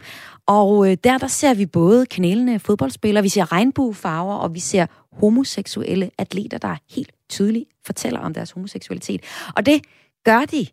[0.50, 4.86] Og øh, der, der ser vi både knælende fodboldspillere, vi ser regnbuefarver, og vi ser
[5.12, 9.20] homoseksuelle atleter, der helt tydeligt fortæller om deres homoseksualitet.
[9.56, 9.82] Og det
[10.24, 10.66] gør de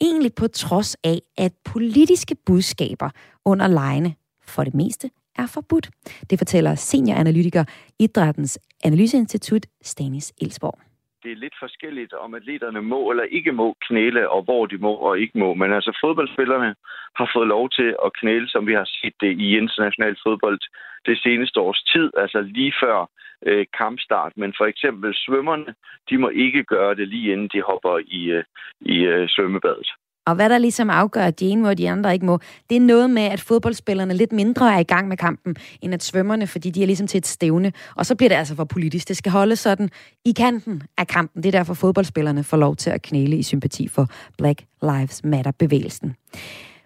[0.00, 3.10] egentlig på trods af, at politiske budskaber
[3.44, 5.90] under lejene for det meste er forbudt.
[6.30, 7.64] Det fortæller senioranalytiker
[7.98, 10.89] Idrættens Analyseinstitut Stanis Elsborg
[11.22, 14.92] det er lidt forskelligt, om atleterne må eller ikke må knæle, og hvor de må
[14.94, 15.54] og ikke må.
[15.54, 16.74] Men altså fodboldspillerne
[17.16, 20.60] har fået lov til at knæle, som vi har set det i international fodbold
[21.06, 22.10] det seneste års tid.
[22.16, 23.10] Altså lige før
[23.46, 24.32] øh, kampstart.
[24.36, 25.74] Men for eksempel svømmerne,
[26.10, 28.44] de må ikke gøre det lige inden de hopper i, øh,
[28.80, 29.88] i øh, svømmebadet.
[30.26, 32.38] Og hvad der ligesom afgør, at de ene må, og de andre ikke må,
[32.70, 36.02] det er noget med, at fodboldspillerne lidt mindre er i gang med kampen, end at
[36.02, 37.72] svømmerne, fordi de er ligesom til et stævne.
[37.96, 39.08] Og så bliver det altså for politisk.
[39.08, 39.90] Det skal holde sådan
[40.24, 41.42] i kanten af kampen.
[41.42, 44.08] Det er derfor, fodboldspillerne får lov til at knæle i sympati for
[44.38, 46.14] Black Lives Matter-bevægelsen.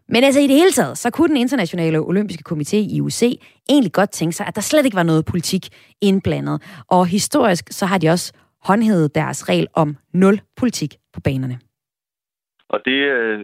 [0.08, 3.22] Men altså i det hele taget, så kunne den internationale olympiske komité i IOC
[3.68, 5.68] egentlig godt tænke sig, at der slet ikke var noget politik
[6.00, 6.62] indblandet.
[6.88, 8.32] Og historisk, så har de også
[8.62, 11.58] håndhævet deres regel om nul politik på banerne.
[12.74, 13.38] Og det øh,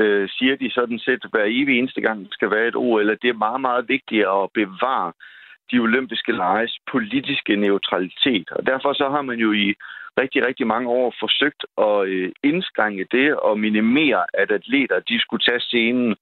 [0.00, 3.22] øh, siger de sådan set hver evig eneste gang, der skal være et OL, at
[3.22, 5.12] det er meget, meget vigtigt at bevare
[5.70, 8.48] de olympiske lejes politiske neutralitet.
[8.50, 9.66] Og derfor så har man jo i
[10.20, 15.44] rigtig, rigtig mange år forsøgt at øh, indskrænke det og minimere, at atleter de skulle
[15.48, 16.16] tage scenen.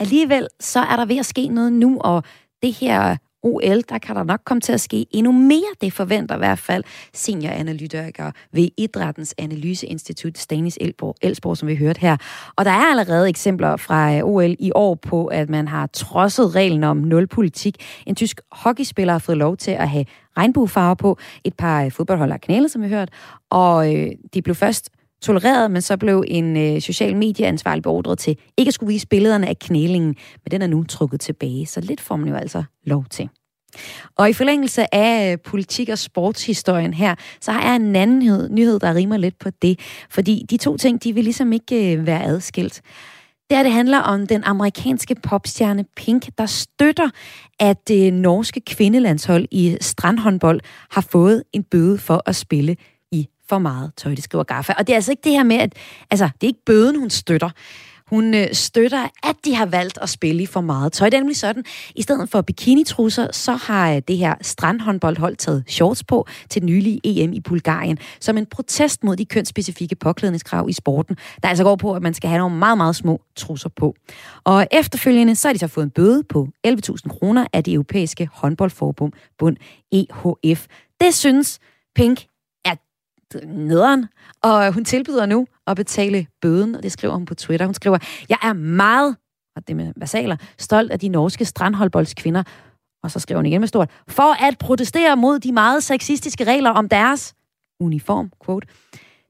[0.00, 2.22] Alligevel så er der ved at ske noget nu, og
[2.62, 5.74] det her OL, der kan der nok komme til at ske endnu mere.
[5.80, 12.00] Det forventer i hvert fald senioranalytikere ved Idrættens Analyseinstitut, Stanis Elborg, Elsborg, som vi hørte
[12.00, 12.16] her.
[12.56, 16.54] Og der er allerede eksempler fra øh, OL i år på, at man har trodset
[16.54, 17.76] reglen om nul politik.
[18.06, 20.04] En tysk hockeyspiller har fået lov til at have
[20.36, 21.18] regnbuefarver på.
[21.44, 23.12] Et par øh, fodboldhold har knælet, som vi hørte.
[23.50, 24.90] Og øh, de blev først
[25.24, 29.48] tolereret, men så blev en øh, social medieansvarlig beordret til ikke at skulle vise billederne
[29.48, 33.04] af knælingen, men den er nu trukket tilbage, så lidt får man jo altså lov
[33.10, 33.28] til.
[34.16, 38.48] Og i forlængelse af øh, politik- og sportshistorien her, så har jeg en anden nyhed,
[38.48, 39.78] nyhed, der rimer lidt på det.
[40.10, 42.82] Fordi de to ting, de vil ligesom ikke øh, være adskilt.
[43.50, 47.08] Det, her, det handler om den amerikanske popstjerne Pink, der støtter,
[47.60, 50.60] at det norske kvindelandshold i strandhåndbold
[50.90, 52.76] har fået en bøde for at spille
[53.48, 54.72] for meget tøj, det skriver Gaffa.
[54.78, 55.74] Og det er altså ikke det her med, at
[56.10, 57.50] altså, det er ikke bøden, hun støtter.
[58.06, 61.08] Hun øh, støtter, at de har valgt at spille i for meget tøj.
[61.08, 61.64] Det er nemlig sådan,
[61.94, 66.66] i stedet for bikinitrusser, så har øh, det her strandhåndboldhold taget shorts på til den
[66.66, 71.64] nylige EM i Bulgarien, som en protest mod de kønsspecifikke påklædningskrav i sporten, der altså
[71.64, 73.94] går på, at man skal have nogle meget, meget små trusser på.
[74.44, 78.28] Og efterfølgende, så har de så fået en bøde på 11.000 kroner af det europæiske
[78.32, 79.56] håndboldforbund, bund
[79.92, 80.66] EHF.
[81.00, 81.58] Det synes
[81.94, 82.26] Pink
[83.46, 84.06] nederen,
[84.42, 87.66] og hun tilbyder nu at betale bøden, og det skriver hun på Twitter.
[87.66, 87.98] Hun skriver,
[88.28, 89.16] jeg er meget,
[89.56, 92.42] og det med versaler, stolt af de norske strandholdboldskvinder,
[93.02, 96.70] og så skriver hun igen med stort, for at protestere mod de meget sexistiske regler
[96.70, 97.34] om deres
[97.80, 98.66] uniform, quote.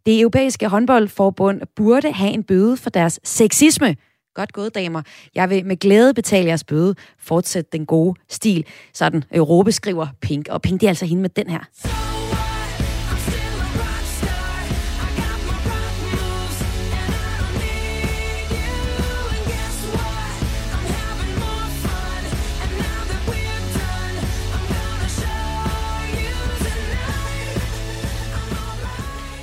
[0.06, 3.96] Det europæiske håndboldforbund burde have en bøde for deres sexisme.
[4.34, 5.02] Godt gået, damer.
[5.34, 6.94] Jeg vil med glæde betale jeres bøde.
[7.18, 8.66] Fortsæt den gode stil.
[8.94, 10.48] Sådan Europa skriver Pink.
[10.48, 12.13] Og Pink, det er altså hende med den her.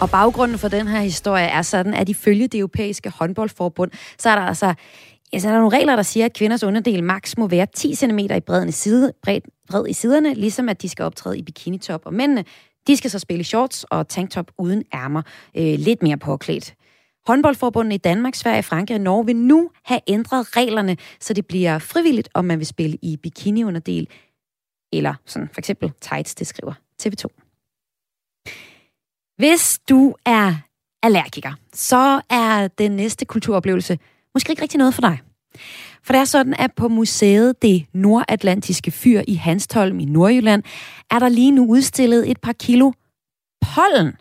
[0.01, 4.35] Og baggrunden for den her historie er sådan, at ifølge det europæiske håndboldforbund, så er
[4.35, 4.73] der altså
[5.33, 7.95] Ja, så er der nogle regler, der siger, at kvinders underdel maks må være 10
[7.95, 11.41] cm i bredden i, side, bred, bred i siderne, ligesom at de skal optræde i
[11.41, 12.01] bikinitop.
[12.05, 12.45] Og mændene,
[12.87, 15.21] de skal så spille i shorts og tanktop uden ærmer,
[15.57, 16.75] øh, lidt mere påklædt.
[17.27, 21.79] Håndboldforbundene i Danmark, Sverige, Frankrig og Norge vil nu have ændret reglerne, så det bliver
[21.79, 24.07] frivilligt, om man vil spille i bikiniunderdel,
[24.93, 26.73] eller sådan for eksempel tights, det skriver
[27.03, 27.40] TV2.
[29.41, 30.53] Hvis du er
[31.03, 33.99] allergiker, så er den næste kulturoplevelse
[34.33, 35.19] måske ikke rigtig noget for dig.
[36.03, 40.63] For det er sådan, at på museet Det Nordatlantiske Fyr i Hanstholm i Nordjylland,
[41.11, 42.91] er der lige nu udstillet et par kilo
[43.75, 44.17] pollen,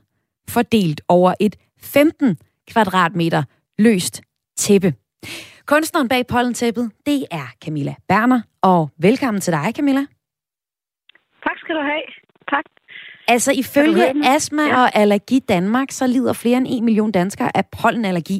[0.48, 2.38] fordelt over et 15
[2.70, 3.42] kvadratmeter
[3.78, 4.22] løst
[4.56, 4.94] tæppe.
[5.66, 10.04] Kunstneren bag pollentæppet, det er Camilla Berner, og velkommen til dig, Camilla.
[11.44, 12.02] Tak skal du have.
[12.50, 12.79] Tak.
[13.34, 14.04] Altså ifølge?
[14.34, 14.76] Astma Ja.
[14.80, 18.38] og Allergi Danmark, så lider flere end en million danskere af pollenallergi.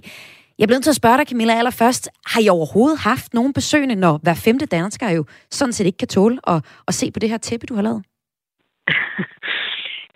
[0.59, 2.05] Jeg bliver nødt til at spørge dig, Camilla, allerførst.
[2.33, 6.09] Har I overhovedet haft nogen besøgende, når hver femte dansker jo sådan set ikke kan
[6.09, 8.03] tåle at, at se på det her tæppe, du har lavet?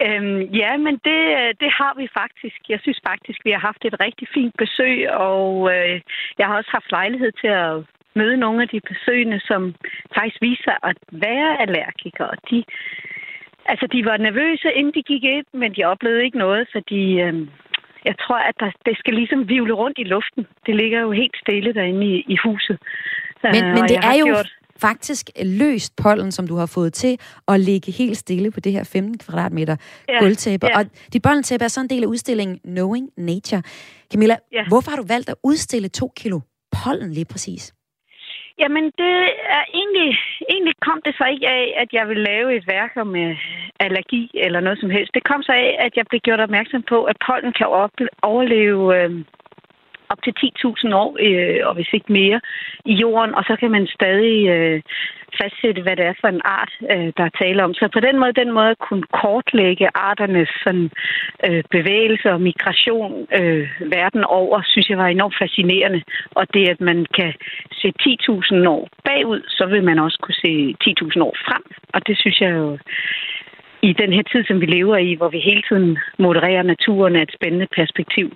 [0.06, 1.20] Øhm, ja, men det,
[1.62, 2.58] det har vi faktisk.
[2.68, 6.00] Jeg synes faktisk, vi har haft et rigtig fint besøg, og øh,
[6.38, 7.72] jeg har også haft lejlighed til at
[8.20, 9.74] møde nogle af de besøgende, som
[10.16, 12.30] faktisk viser at være allergikere.
[12.34, 12.64] Og De,
[13.66, 17.34] altså, de var nervøse, inden de gik ind, men de oplevede ikke noget, fordi øh,
[18.04, 20.46] jeg tror, at der, det skal ligesom vivle rundt i luften.
[20.66, 22.78] Det ligger jo helt stille derinde i, i huset.
[23.42, 27.18] Men, Øh, men det er jo gjort- faktisk løst pollen, som du har fået til
[27.48, 29.76] at ligge helt stille på det her 15 kvadratmeter
[30.08, 30.66] Ja, gulvtæppe.
[30.66, 30.78] ja.
[30.78, 33.62] Og dit pollentæppe er så en del af udstillingen Knowing Nature.
[34.12, 34.64] Camilla, Ja.
[34.68, 36.40] hvorfor har du valgt at udstille to kilo
[36.84, 37.74] pollen lige præcis?
[38.58, 39.16] Jamen, det
[39.58, 40.10] er egentlig,
[40.50, 43.36] egentlig kom det så ikke af, at jeg ville lave et værk om øh,
[43.80, 45.14] allergi eller noget som helst.
[45.14, 49.02] Det kom så af, at jeg blev gjort opmærksom på, at pollen kan op- overleve
[49.02, 49.10] øh,
[50.14, 52.40] op til 10.000 år, øh, og hvis ikke mere,
[52.92, 54.80] i jorden, og så kan man stadig øh,
[55.40, 57.74] fastsætte, hvad det er for en art, øh, der er tale om.
[57.74, 60.90] Så på den måde, den måde at kunne kortlægge arternes sådan,
[61.46, 63.64] øh, bevægelse og migration øh,
[63.96, 66.02] verden over, synes jeg var enormt fascinerende.
[66.38, 67.32] Og det, at man kan
[67.80, 71.62] se 10.000 år bagud, så vil man også kunne se 10.000 år frem.
[71.94, 72.78] Og det synes jeg jo
[73.88, 77.22] i den her tid, som vi lever i, hvor vi hele tiden modererer naturen, er
[77.22, 78.26] et spændende perspektiv.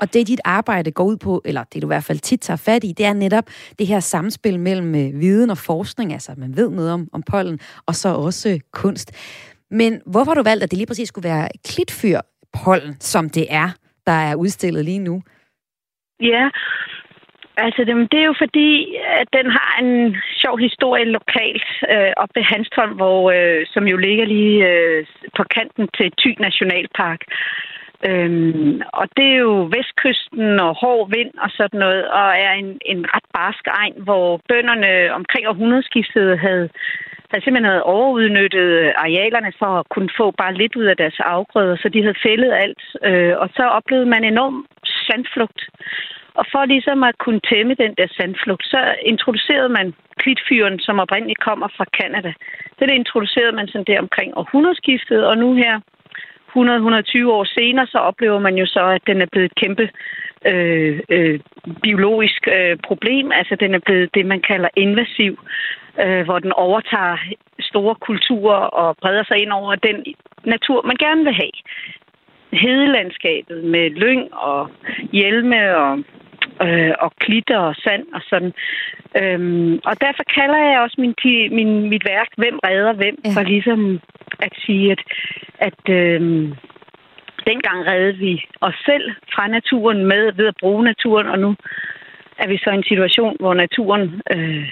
[0.00, 2.62] Og det dit arbejde går ud på, eller det du i hvert fald tit tager
[2.68, 3.44] fat i, det er netop
[3.78, 7.58] det her samspil mellem øh, viden og forskning, altså man ved noget om, om pollen,
[7.86, 9.08] og så også øh, kunst.
[9.70, 12.20] Men hvorfor har du valgt, at det lige præcis skulle være klitfyr
[12.64, 13.68] pollen, som det er,
[14.06, 15.22] der er udstillet lige nu?
[16.20, 16.44] Ja,
[17.56, 22.34] altså det, det er jo fordi, at den har en sjov historie lokalt øh, oppe
[22.34, 27.20] ved Hanstholm, hvor, øh, som jo ligger lige øh, på kanten til Thy Nationalpark.
[28.08, 32.78] Øhm, og det er jo vestkysten og hård vind og sådan noget, og er en,
[32.92, 36.68] en ret barsk egen, hvor bønderne omkring århundredeskiftet havde,
[37.30, 41.76] havde simpelthen havde overudnyttet arealerne for at kunne få bare lidt ud af deres afgrøder,
[41.76, 42.82] så de havde fældet alt.
[43.08, 44.66] Øh, og så oplevede man enorm
[45.06, 45.60] sandflugt.
[46.38, 48.80] Og for ligesom at kunne tæmme den der sandflugt, så
[49.12, 52.32] introducerede man klitfyren, som oprindeligt kommer fra Kanada.
[52.78, 55.74] Det, det introducerede man sådan der omkring århundredeskiftet, og nu her
[56.56, 59.88] 100-120 år senere, så oplever man jo så, at den er blevet et kæmpe
[60.46, 61.40] øh, øh,
[61.82, 63.32] biologisk øh, problem.
[63.32, 65.32] Altså den er blevet det, man kalder invasiv,
[66.04, 67.16] øh, hvor den overtager
[67.60, 70.04] store kulturer og breder sig ind over den
[70.44, 71.56] natur, man gerne vil have.
[72.52, 74.70] Hedelandskabet med lyng og
[75.12, 76.04] hjelme og
[76.62, 78.52] øh, og klitter og sand og sådan.
[79.22, 81.14] Øhm, og derfor kalder jeg også min,
[81.56, 83.30] min, mit værk, Hvem redder hvem, Ja.
[83.36, 84.00] for ligesom
[84.40, 85.00] at sige, at,
[85.58, 86.54] at øhm,
[87.46, 91.54] dengang reddede vi os selv fra naturen med ved at bruge naturen, og nu
[92.38, 94.68] er vi så i en situation, hvor naturen øh,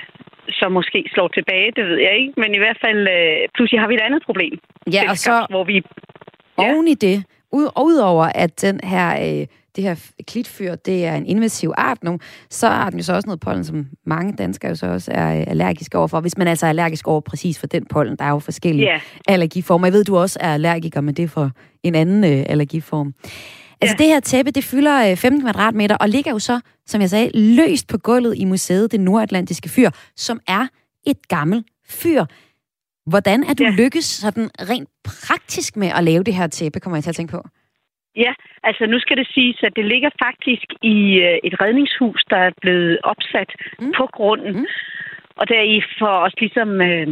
[0.51, 3.89] så måske slår tilbage, det ved jeg ikke, men i hvert fald øh, pludselig har
[3.89, 4.59] vi et andet problem.
[4.93, 5.83] Ja, og så hvor vi
[6.59, 6.63] Ja.
[6.73, 9.47] oven i det, ud, og udover at den her, øh,
[9.77, 9.95] det her
[10.27, 12.19] klitfyr, det er en invasiv art nu,
[12.51, 15.37] så har den jo så også noget pollen, som mange danskere jo så også er
[15.41, 16.21] øh, allergiske overfor.
[16.21, 19.01] Hvis man altså er allergisk over præcis for den pollen, der er jo forskellige Ja.
[19.29, 19.87] allergiformer.
[19.87, 21.51] Jeg ved, du også er allergiker, men det er for
[21.83, 23.15] en anden øh, allergiform.
[23.81, 24.05] Altså Ja.
[24.05, 27.31] det her tæppe, det fylder øh, 15 kvadratmeter, og ligger jo så, som jeg sagde,
[27.35, 30.67] løst på gulvet i museet Det Nordatlantiske Fyr, som er
[31.07, 32.25] et gammelt fyr.
[33.11, 33.71] Hvordan er du Ja.
[33.71, 37.31] lykkes sådan rent praktisk med at lave det her tæppe, kommer jeg til at tænke
[37.31, 37.43] på?
[38.17, 38.33] Ja,
[38.63, 42.51] altså nu skal det siges, at det ligger faktisk i øh, et redningshus, der er
[42.61, 43.51] blevet opsat
[43.81, 43.93] Mm.
[43.97, 44.53] på grunden.
[44.57, 44.67] Mm.
[45.37, 47.09] Og der i for os ligesom øh,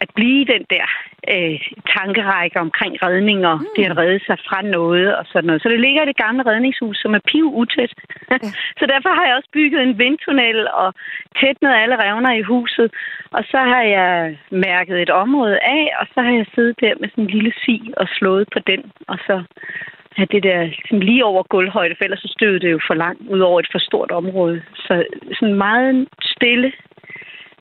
[0.00, 0.86] at blive den der
[1.34, 1.60] øh,
[1.96, 3.66] tankerække omkring redninger, mm.
[3.76, 5.62] det at redde sig fra noget og sådan noget.
[5.62, 7.92] Så det ligger i det gamle redningshus, som er piv utæt.
[8.30, 8.36] Ja.
[8.78, 10.94] så derfor har jeg også bygget en vindtunnel og
[11.40, 12.88] tætnet alle revner i huset.
[13.36, 17.08] Og så har jeg mærket et område af, og så har jeg siddet der med
[17.08, 19.42] sådan en lille si og slået på den, og så
[20.16, 23.22] have det der sådan lige over gulvhøjde, for ellers så støvede det jo for langt
[23.28, 24.62] ud over et for stort område.
[24.74, 25.04] Så
[25.38, 26.72] sådan meget stille,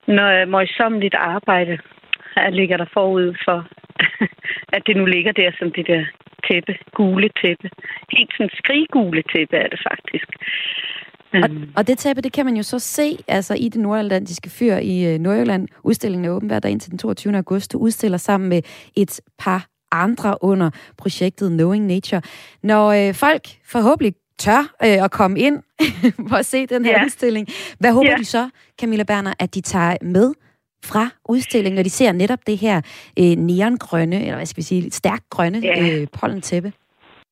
[0.07, 1.77] når møjsommeligt arbejde
[2.35, 3.67] her ligger der forud for,
[4.75, 6.05] at det nu ligger der som det der
[6.47, 7.69] tæppe, gule tæppe.
[8.17, 10.29] Helt sådan skriggule tæppe er det faktisk.
[11.33, 14.49] Og, Øhm, og det tæppe, det kan man jo så se altså i det nordatlantiske
[14.49, 15.67] fyr i øh, Nordjylland.
[15.83, 17.35] Udstillingen er åben hver dag indtil den 22.
[17.35, 17.73] august.
[17.73, 18.61] Du udstiller sammen med
[18.95, 22.21] et par andre under projektet Knowing Nature.
[22.63, 25.59] Når øh, folk forhåbentlig tør øh, at komme ind
[26.29, 27.05] for at se den her Ja.
[27.05, 27.47] udstilling,
[27.79, 28.15] hvad håber Ja.
[28.17, 28.49] du så,
[28.81, 30.33] Camilla Berner, at de tager med
[30.83, 32.81] fra udstillingen, når de ser netop det her
[33.19, 35.89] øh, neongrønne, eller hvad skal vi sige, stærkt grønne Ja.
[36.01, 36.73] øh, pollentæppe?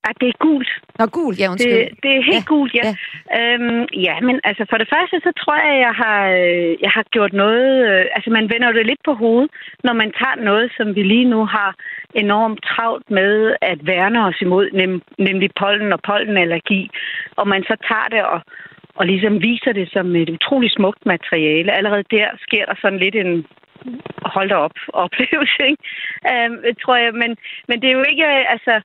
[0.07, 0.71] At det er gult.
[0.99, 1.73] Nå, gul, ja, undskyld.
[1.73, 2.85] Det, det er helt Ja, ja, gult, ja.
[2.87, 2.93] ja.
[3.35, 3.53] Ja.
[3.53, 7.03] Øhm, ja, men altså for det første, så tror jeg, jeg har, øh, jeg har
[7.15, 7.69] gjort noget...
[7.89, 9.51] Øh, altså man vender det lidt på hovedet,
[9.83, 11.75] når man tager noget, som vi lige nu har
[12.15, 16.89] enormt travlt med at værne os imod, nem, nemlig pollen og pollenallergi.
[17.35, 18.41] Og man så tager det og,
[18.95, 21.71] og ligesom viser det som et utroligt smukt materiale.
[21.77, 23.45] Allerede der sker der sådan lidt en
[24.25, 25.83] hold da op oplevelse, ikke?
[26.31, 27.13] Øhm, tror jeg.
[27.13, 27.37] Men,
[27.67, 28.81] men det er jo ikke, øh, altså,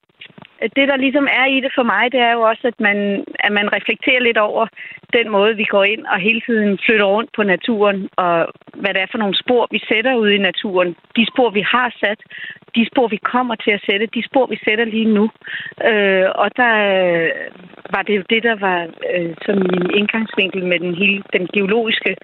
[0.61, 2.97] det der ligesom er i det for mig, det er jo også, at man,
[3.39, 4.67] at man reflekterer lidt over
[5.13, 8.47] den måde, vi går ind og hele tiden flytter rundt på naturen, og
[8.81, 10.95] hvad det er for nogle spor, vi sætter ud i naturen.
[11.15, 12.19] De spor, vi har sat,
[12.75, 15.25] de spor, vi kommer til at sætte, de spor, vi sætter lige nu.
[15.91, 17.29] Øh, og der øh,
[17.95, 18.79] var det jo det, der var
[19.13, 22.15] øh, som min indgangsvinkel med den hele den geologiske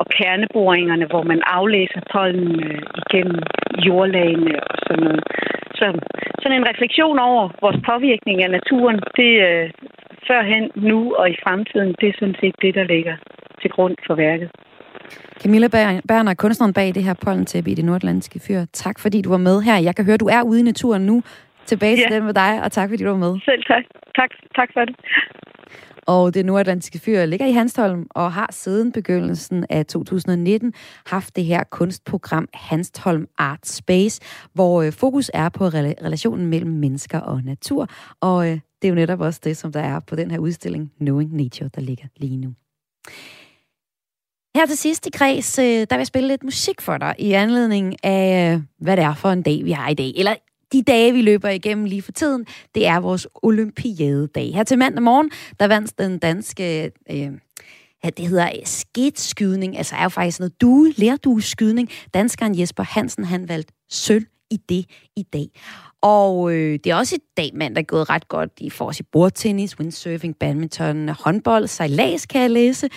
[0.00, 3.40] og kerneboringerne, hvor man aflæser pollen øh, igennem
[3.86, 5.22] jordlagene og sådan noget.
[5.78, 5.86] Så
[6.42, 9.70] sådan en refleksion over vores påvirkning af naturen, det øh,
[10.28, 13.16] førhen, nu og i fremtiden, det er sådan set det, der ligger
[13.62, 14.50] til grund for værket.
[15.42, 18.64] Camilla Ber- Berner, kunstneren bag det her pollentæppe i det nordatlantiske fyr.
[18.72, 19.76] Tak fordi du var med her.
[19.78, 21.22] Jeg kan høre, du er ude i naturen nu.
[21.66, 22.14] Tilbage til Ja.
[22.16, 23.40] den med dig, og tak fordi du var med.
[23.44, 23.82] Selv tak.
[24.16, 24.96] Tak, tak for det.
[26.06, 30.72] Og det nordatlantiske fyr ligger i Hanstholm og har siden begyndelsen af 2019
[31.06, 34.20] haft det her kunstprogram Hanstholm Art Space,
[34.54, 37.88] hvor øh, fokus er på rela- relationen mellem mennesker og natur.
[38.20, 40.92] Og øh, det er jo netop også det, som der er på den her udstilling
[41.00, 42.54] Knowing Nature, der ligger lige nu.
[44.56, 47.32] Her til sidst i kreds, øh, der vil jeg spille lidt musik for dig i
[47.32, 50.12] anledning af, øh, hvad det er for en dag, vi har i dag.
[50.16, 50.34] Eller
[50.72, 54.54] de dage, vi løber igennem lige for tiden, det er vores olympiadedag.
[54.54, 55.30] Her til mandag morgen,
[55.60, 56.90] der vandt den danske...
[57.10, 57.30] Øh,
[58.04, 61.88] ja, det hedder øh, skidskydning, altså er jo faktisk noget due, lærdueskydning.
[62.14, 64.86] Danskeren Jesper Hansen, han valgte sølv i det
[65.16, 65.46] i dag.
[66.02, 68.94] Og øh, det er også i dag, mand, der er gået ret godt i forhold
[68.94, 72.88] til bordtennis, windsurfing, badminton, håndbold, sejlads, kan jeg læse.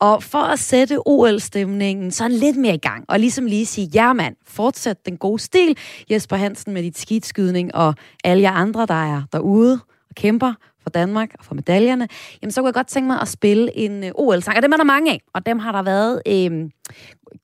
[0.00, 4.12] Og for at sætte OL-stemningen sådan lidt mere i gang, og ligesom lige sige, ja
[4.12, 5.76] mand, fortsæt den gode stil,
[6.10, 7.94] Jesper Hansen med dit skidskydning, og
[8.24, 12.08] alle jer andre, der er derude og kæmper for Danmark og for medaljerne,
[12.42, 14.76] jamen så kunne jeg godt tænke mig at spille en øh, OL-sang, og dem er
[14.76, 16.70] der mange af, og dem har der været øh,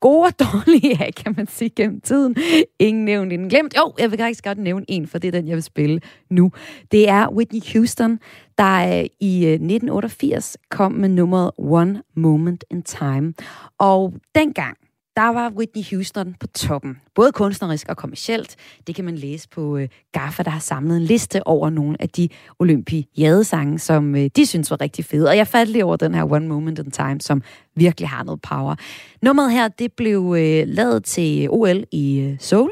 [0.01, 2.37] gode og dårlige af, kan man sige, gennem tiden.
[2.79, 3.77] Ingen nævnt, ingen glemt.
[3.77, 6.53] Jo, jeg vil faktisk godt nævne en, for det er den, jeg vil spille nu.
[6.93, 8.19] Det er Whitney Houston,
[8.59, 13.35] der øh, i øh, 1988 kom med nummeret One Moment in Time.
[13.79, 14.77] Og dengang,
[15.19, 16.97] der var Whitney Houston på toppen.
[17.15, 18.57] Både kunstnerisk og kommercielt.
[18.87, 22.09] Det kan man læse på øh, GAFFA, der har samlet en liste over nogle af
[22.09, 25.29] de olympiadesange, som øh, de synes var rigtig fede.
[25.29, 27.43] Og jeg faldt lige over den her One Moment in Time, som
[27.77, 28.75] virkelig har noget power.
[29.23, 32.71] Nummeret her, det blev øh, lavet til OL i øh, Seoul,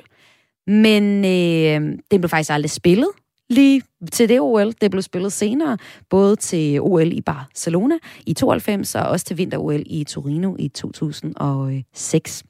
[0.66, 3.08] men øh, det blev faktisk aldrig spillet
[3.50, 3.82] lige
[4.12, 4.72] til det OL.
[4.80, 5.78] Det blev spillet senere,
[6.10, 7.94] både til OL i Barcelona
[8.26, 12.44] i 92 og også til vinter-OL i Torino i 2006.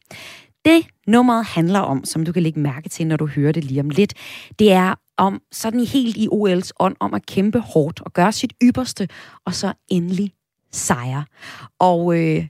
[0.64, 3.80] Det nummeret handler om, som du kan lægge mærke til, når du hører det lige
[3.80, 4.14] om lidt,
[4.58, 8.52] det er om sådan helt i OL's ånd, om at kæmpe hårdt og gøre sit
[8.62, 9.08] ypperste,
[9.44, 10.32] og så endelig
[10.72, 11.24] sejre.
[11.78, 12.48] Og øh,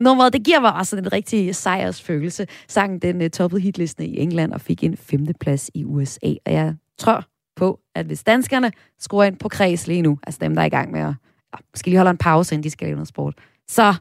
[0.00, 2.46] nummeret, det giver mig altså en rigtig sejrsfølelse.
[2.68, 6.34] Sangen den uh, toppede hitlisten i England og fik en femteplads i USA.
[6.46, 7.24] Og jeg tror
[7.56, 10.70] på, at hvis danskerne skruer ind på kreds lige nu, altså dem, der er i
[10.70, 11.14] gang med at
[11.52, 13.34] ja, måske lige holde en pause, inden de skal lave noget sport,
[13.68, 13.94] så,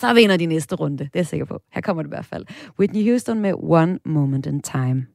[0.00, 0.98] så vinder de næste runde.
[0.98, 1.60] Det er jeg sikker på.
[1.72, 2.46] Her kommer det i hvert fald.
[2.78, 5.06] Whitney Houston med One Moment in Time.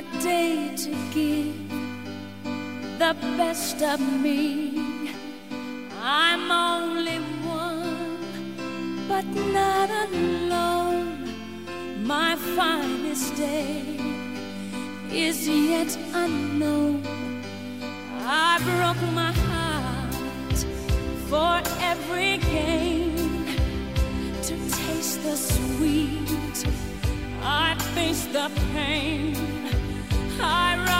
[0.00, 1.68] A day to give
[2.98, 5.12] the best of me.
[6.00, 9.26] I'm only one, but
[9.58, 11.34] not alone.
[12.14, 13.98] My finest day
[15.12, 17.02] is yet unknown.
[18.22, 20.58] I broke my heart
[21.30, 21.54] for
[21.90, 23.16] every gain
[24.48, 26.58] to taste the sweet.
[27.42, 29.50] I face the pain.
[30.42, 30.99] I rise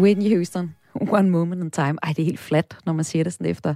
[0.00, 1.98] Whitney Houston, One Moment in Time.
[2.02, 3.74] Ej, det er helt flat, når man siger det sådan efter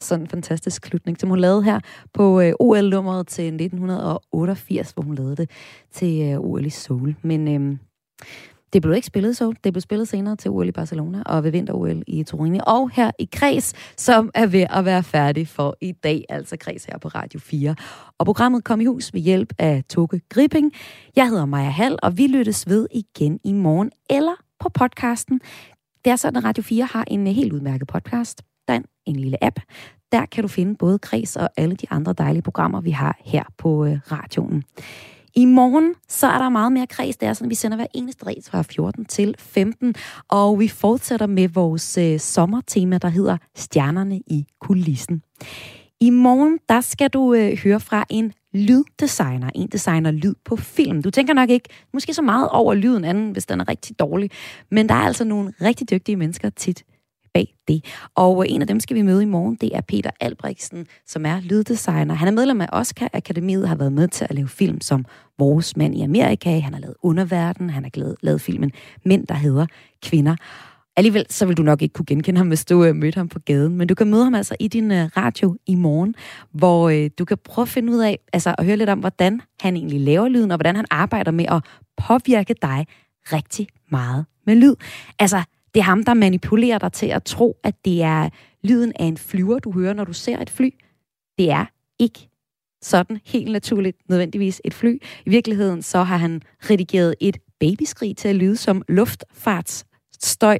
[0.00, 1.80] sådan en fantastisk slutning, som hun lavede her
[2.12, 5.50] på øh, OL-nummeret til 1988, hvor hun lavede det
[5.92, 7.16] til øh, OL i Seoul.
[7.22, 7.76] Men øh,
[8.72, 9.52] det blev ikke spillet så.
[9.64, 12.60] Det blev spillet senere til OL i Barcelona og ved vinter-OL i Turin.
[12.66, 16.84] Og her i Kreds, som er ved at være færdig for i dag, altså Kreds
[16.84, 17.74] her på Radio 4.
[18.18, 20.72] Og programmet kom i hus ved hjælp af Toke Gripping.
[21.16, 25.40] Jeg hedder Maja Hall, og vi lyttes ved igen i morgen eller på podcasten.
[26.04, 28.42] Det er sådan, at Radio 4 har en øh, helt udmærket podcast.
[28.68, 29.60] Der er en, en lille app.
[30.12, 33.44] Der kan du finde både Kreds og alle de andre dejlige programmer, vi har her
[33.58, 34.64] på øh, radioen.
[35.36, 37.16] I morgen, så er der meget mere kreds.
[37.16, 39.94] Det er sådan, at vi sender hver eneste dag fra 14 til 15.
[40.28, 45.22] Og vi fortsætter med vores øh, sommertema, der hedder Stjernerne i kulissen.
[46.00, 49.50] I morgen, der skal du øh, høre fra en lyddesigner.
[49.54, 51.02] En designer lyd på film.
[51.02, 54.30] Du tænker nok ikke måske så meget over lyden anden, hvis den er rigtig dårlig.
[54.70, 56.84] Men der er altså nogle rigtig dygtige mennesker tit
[57.34, 57.84] bag det.
[58.14, 61.26] Og øh, en af dem skal vi møde i morgen, det er Peter Albrechtsen, som
[61.26, 62.14] er lyddesigner.
[62.14, 65.04] Han er medlem af Oscar Akademiet, har været med til at lave film som
[65.38, 68.72] Vores mand i Amerika, han har lavet Underverden, han har lavet, lavet filmen
[69.04, 69.66] Mænd, der hedder
[70.02, 70.36] Kvinder.
[70.96, 73.38] Alligevel så vil du nok ikke kunne genkende ham, hvis du øh, mødte ham på
[73.38, 76.14] gaden, men du kan møde ham altså i din øh, radio i morgen,
[76.52, 79.42] hvor øh, du kan prøve at finde ud af, altså at høre lidt om, hvordan
[79.60, 81.64] han egentlig laver lyden, og hvordan han arbejder med at
[81.96, 82.86] påvirke dig
[83.32, 84.74] rigtig meget med lyd.
[85.18, 85.42] Altså,
[85.74, 88.28] det er ham, der manipulerer dig til at tro, at det er
[88.64, 90.70] lyden af en flyver, du hører, når du ser et fly.
[91.38, 91.66] Det er
[91.98, 92.28] ikke
[92.82, 95.02] sådan helt naturligt nødvendigvis et fly.
[95.26, 99.84] I virkeligheden så har han redigeret et babyskrig til at lyde som luftfarts
[100.24, 100.58] støj.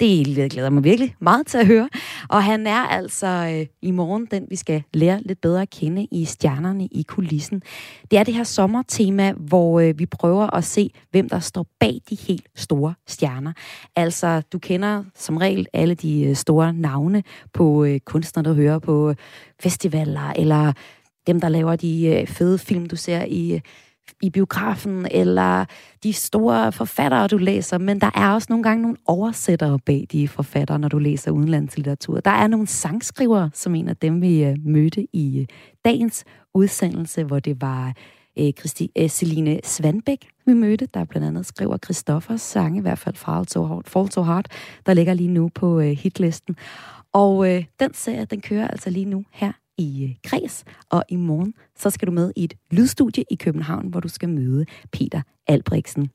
[0.00, 1.88] Det glæder mig virkelig meget til at høre.
[2.28, 6.06] Og han er altså øh, i morgen den, vi skal lære lidt bedre at kende
[6.10, 7.62] i Stjernerne i kulissen.
[8.10, 12.00] Det er det her sommertema, hvor øh, vi prøver at se, hvem der står bag
[12.10, 13.52] de helt store stjerner.
[13.96, 18.78] Altså, du kender som regel alle de øh, store navne på øh, kunstnere, der hører
[18.78, 19.16] på øh,
[19.60, 20.72] festivaler, eller
[21.26, 23.60] dem, der laver de øh, fede film, du ser i,
[24.22, 25.64] i biografen, eller
[26.02, 27.78] de store forfattere, du læser.
[27.78, 32.20] Men der er også nogle gange nogle oversættere bag de forfattere, når du læser udenlandslitteratur.
[32.20, 35.46] Der er nogle sangskrivere, som en af dem, vi øh, mødte i øh,
[35.84, 36.24] dagens
[36.54, 37.92] udsendelse, hvor det var
[38.38, 42.98] øh, Christi, øh, Celine Svanbæk, vi mødte, der blandt andet skriver Christoffers sange, i hvert
[42.98, 44.46] fald Fall So Hard, Fall so Hard
[44.86, 46.56] der ligger lige nu på øh, hitlisten.
[47.12, 51.04] Og øh, den serie, den kører altså lige nu her i øh, Kres, Kreds, og
[51.08, 54.66] i morgen så skal du med i et lydstudie i København, hvor du skal møde
[54.92, 56.10] Peter Albrechtsen.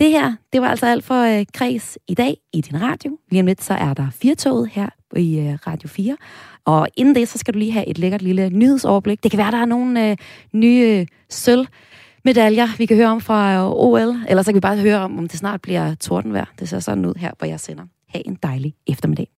[0.00, 3.18] Det her, det var altså alt for øh, Kreds i dag i din radio.
[3.30, 6.16] Lige om lidt, så er der Firtoget her i øh, Radio 4.
[6.64, 9.22] Og inden det, så skal du lige have et lækkert lille nyhedsoverblik.
[9.22, 10.16] Det kan være, der er nogle øh,
[10.52, 11.66] nye øh, sølv
[12.24, 14.16] medaljer, vi kan høre om fra øh, OL.
[14.28, 16.52] Eller så kan vi bare høre om, om det snart bliver tordenvejr.
[16.58, 17.84] Det ser sådan ud her, hvor jeg sender.
[18.08, 19.32] Ha' en dejlig eftermiddag.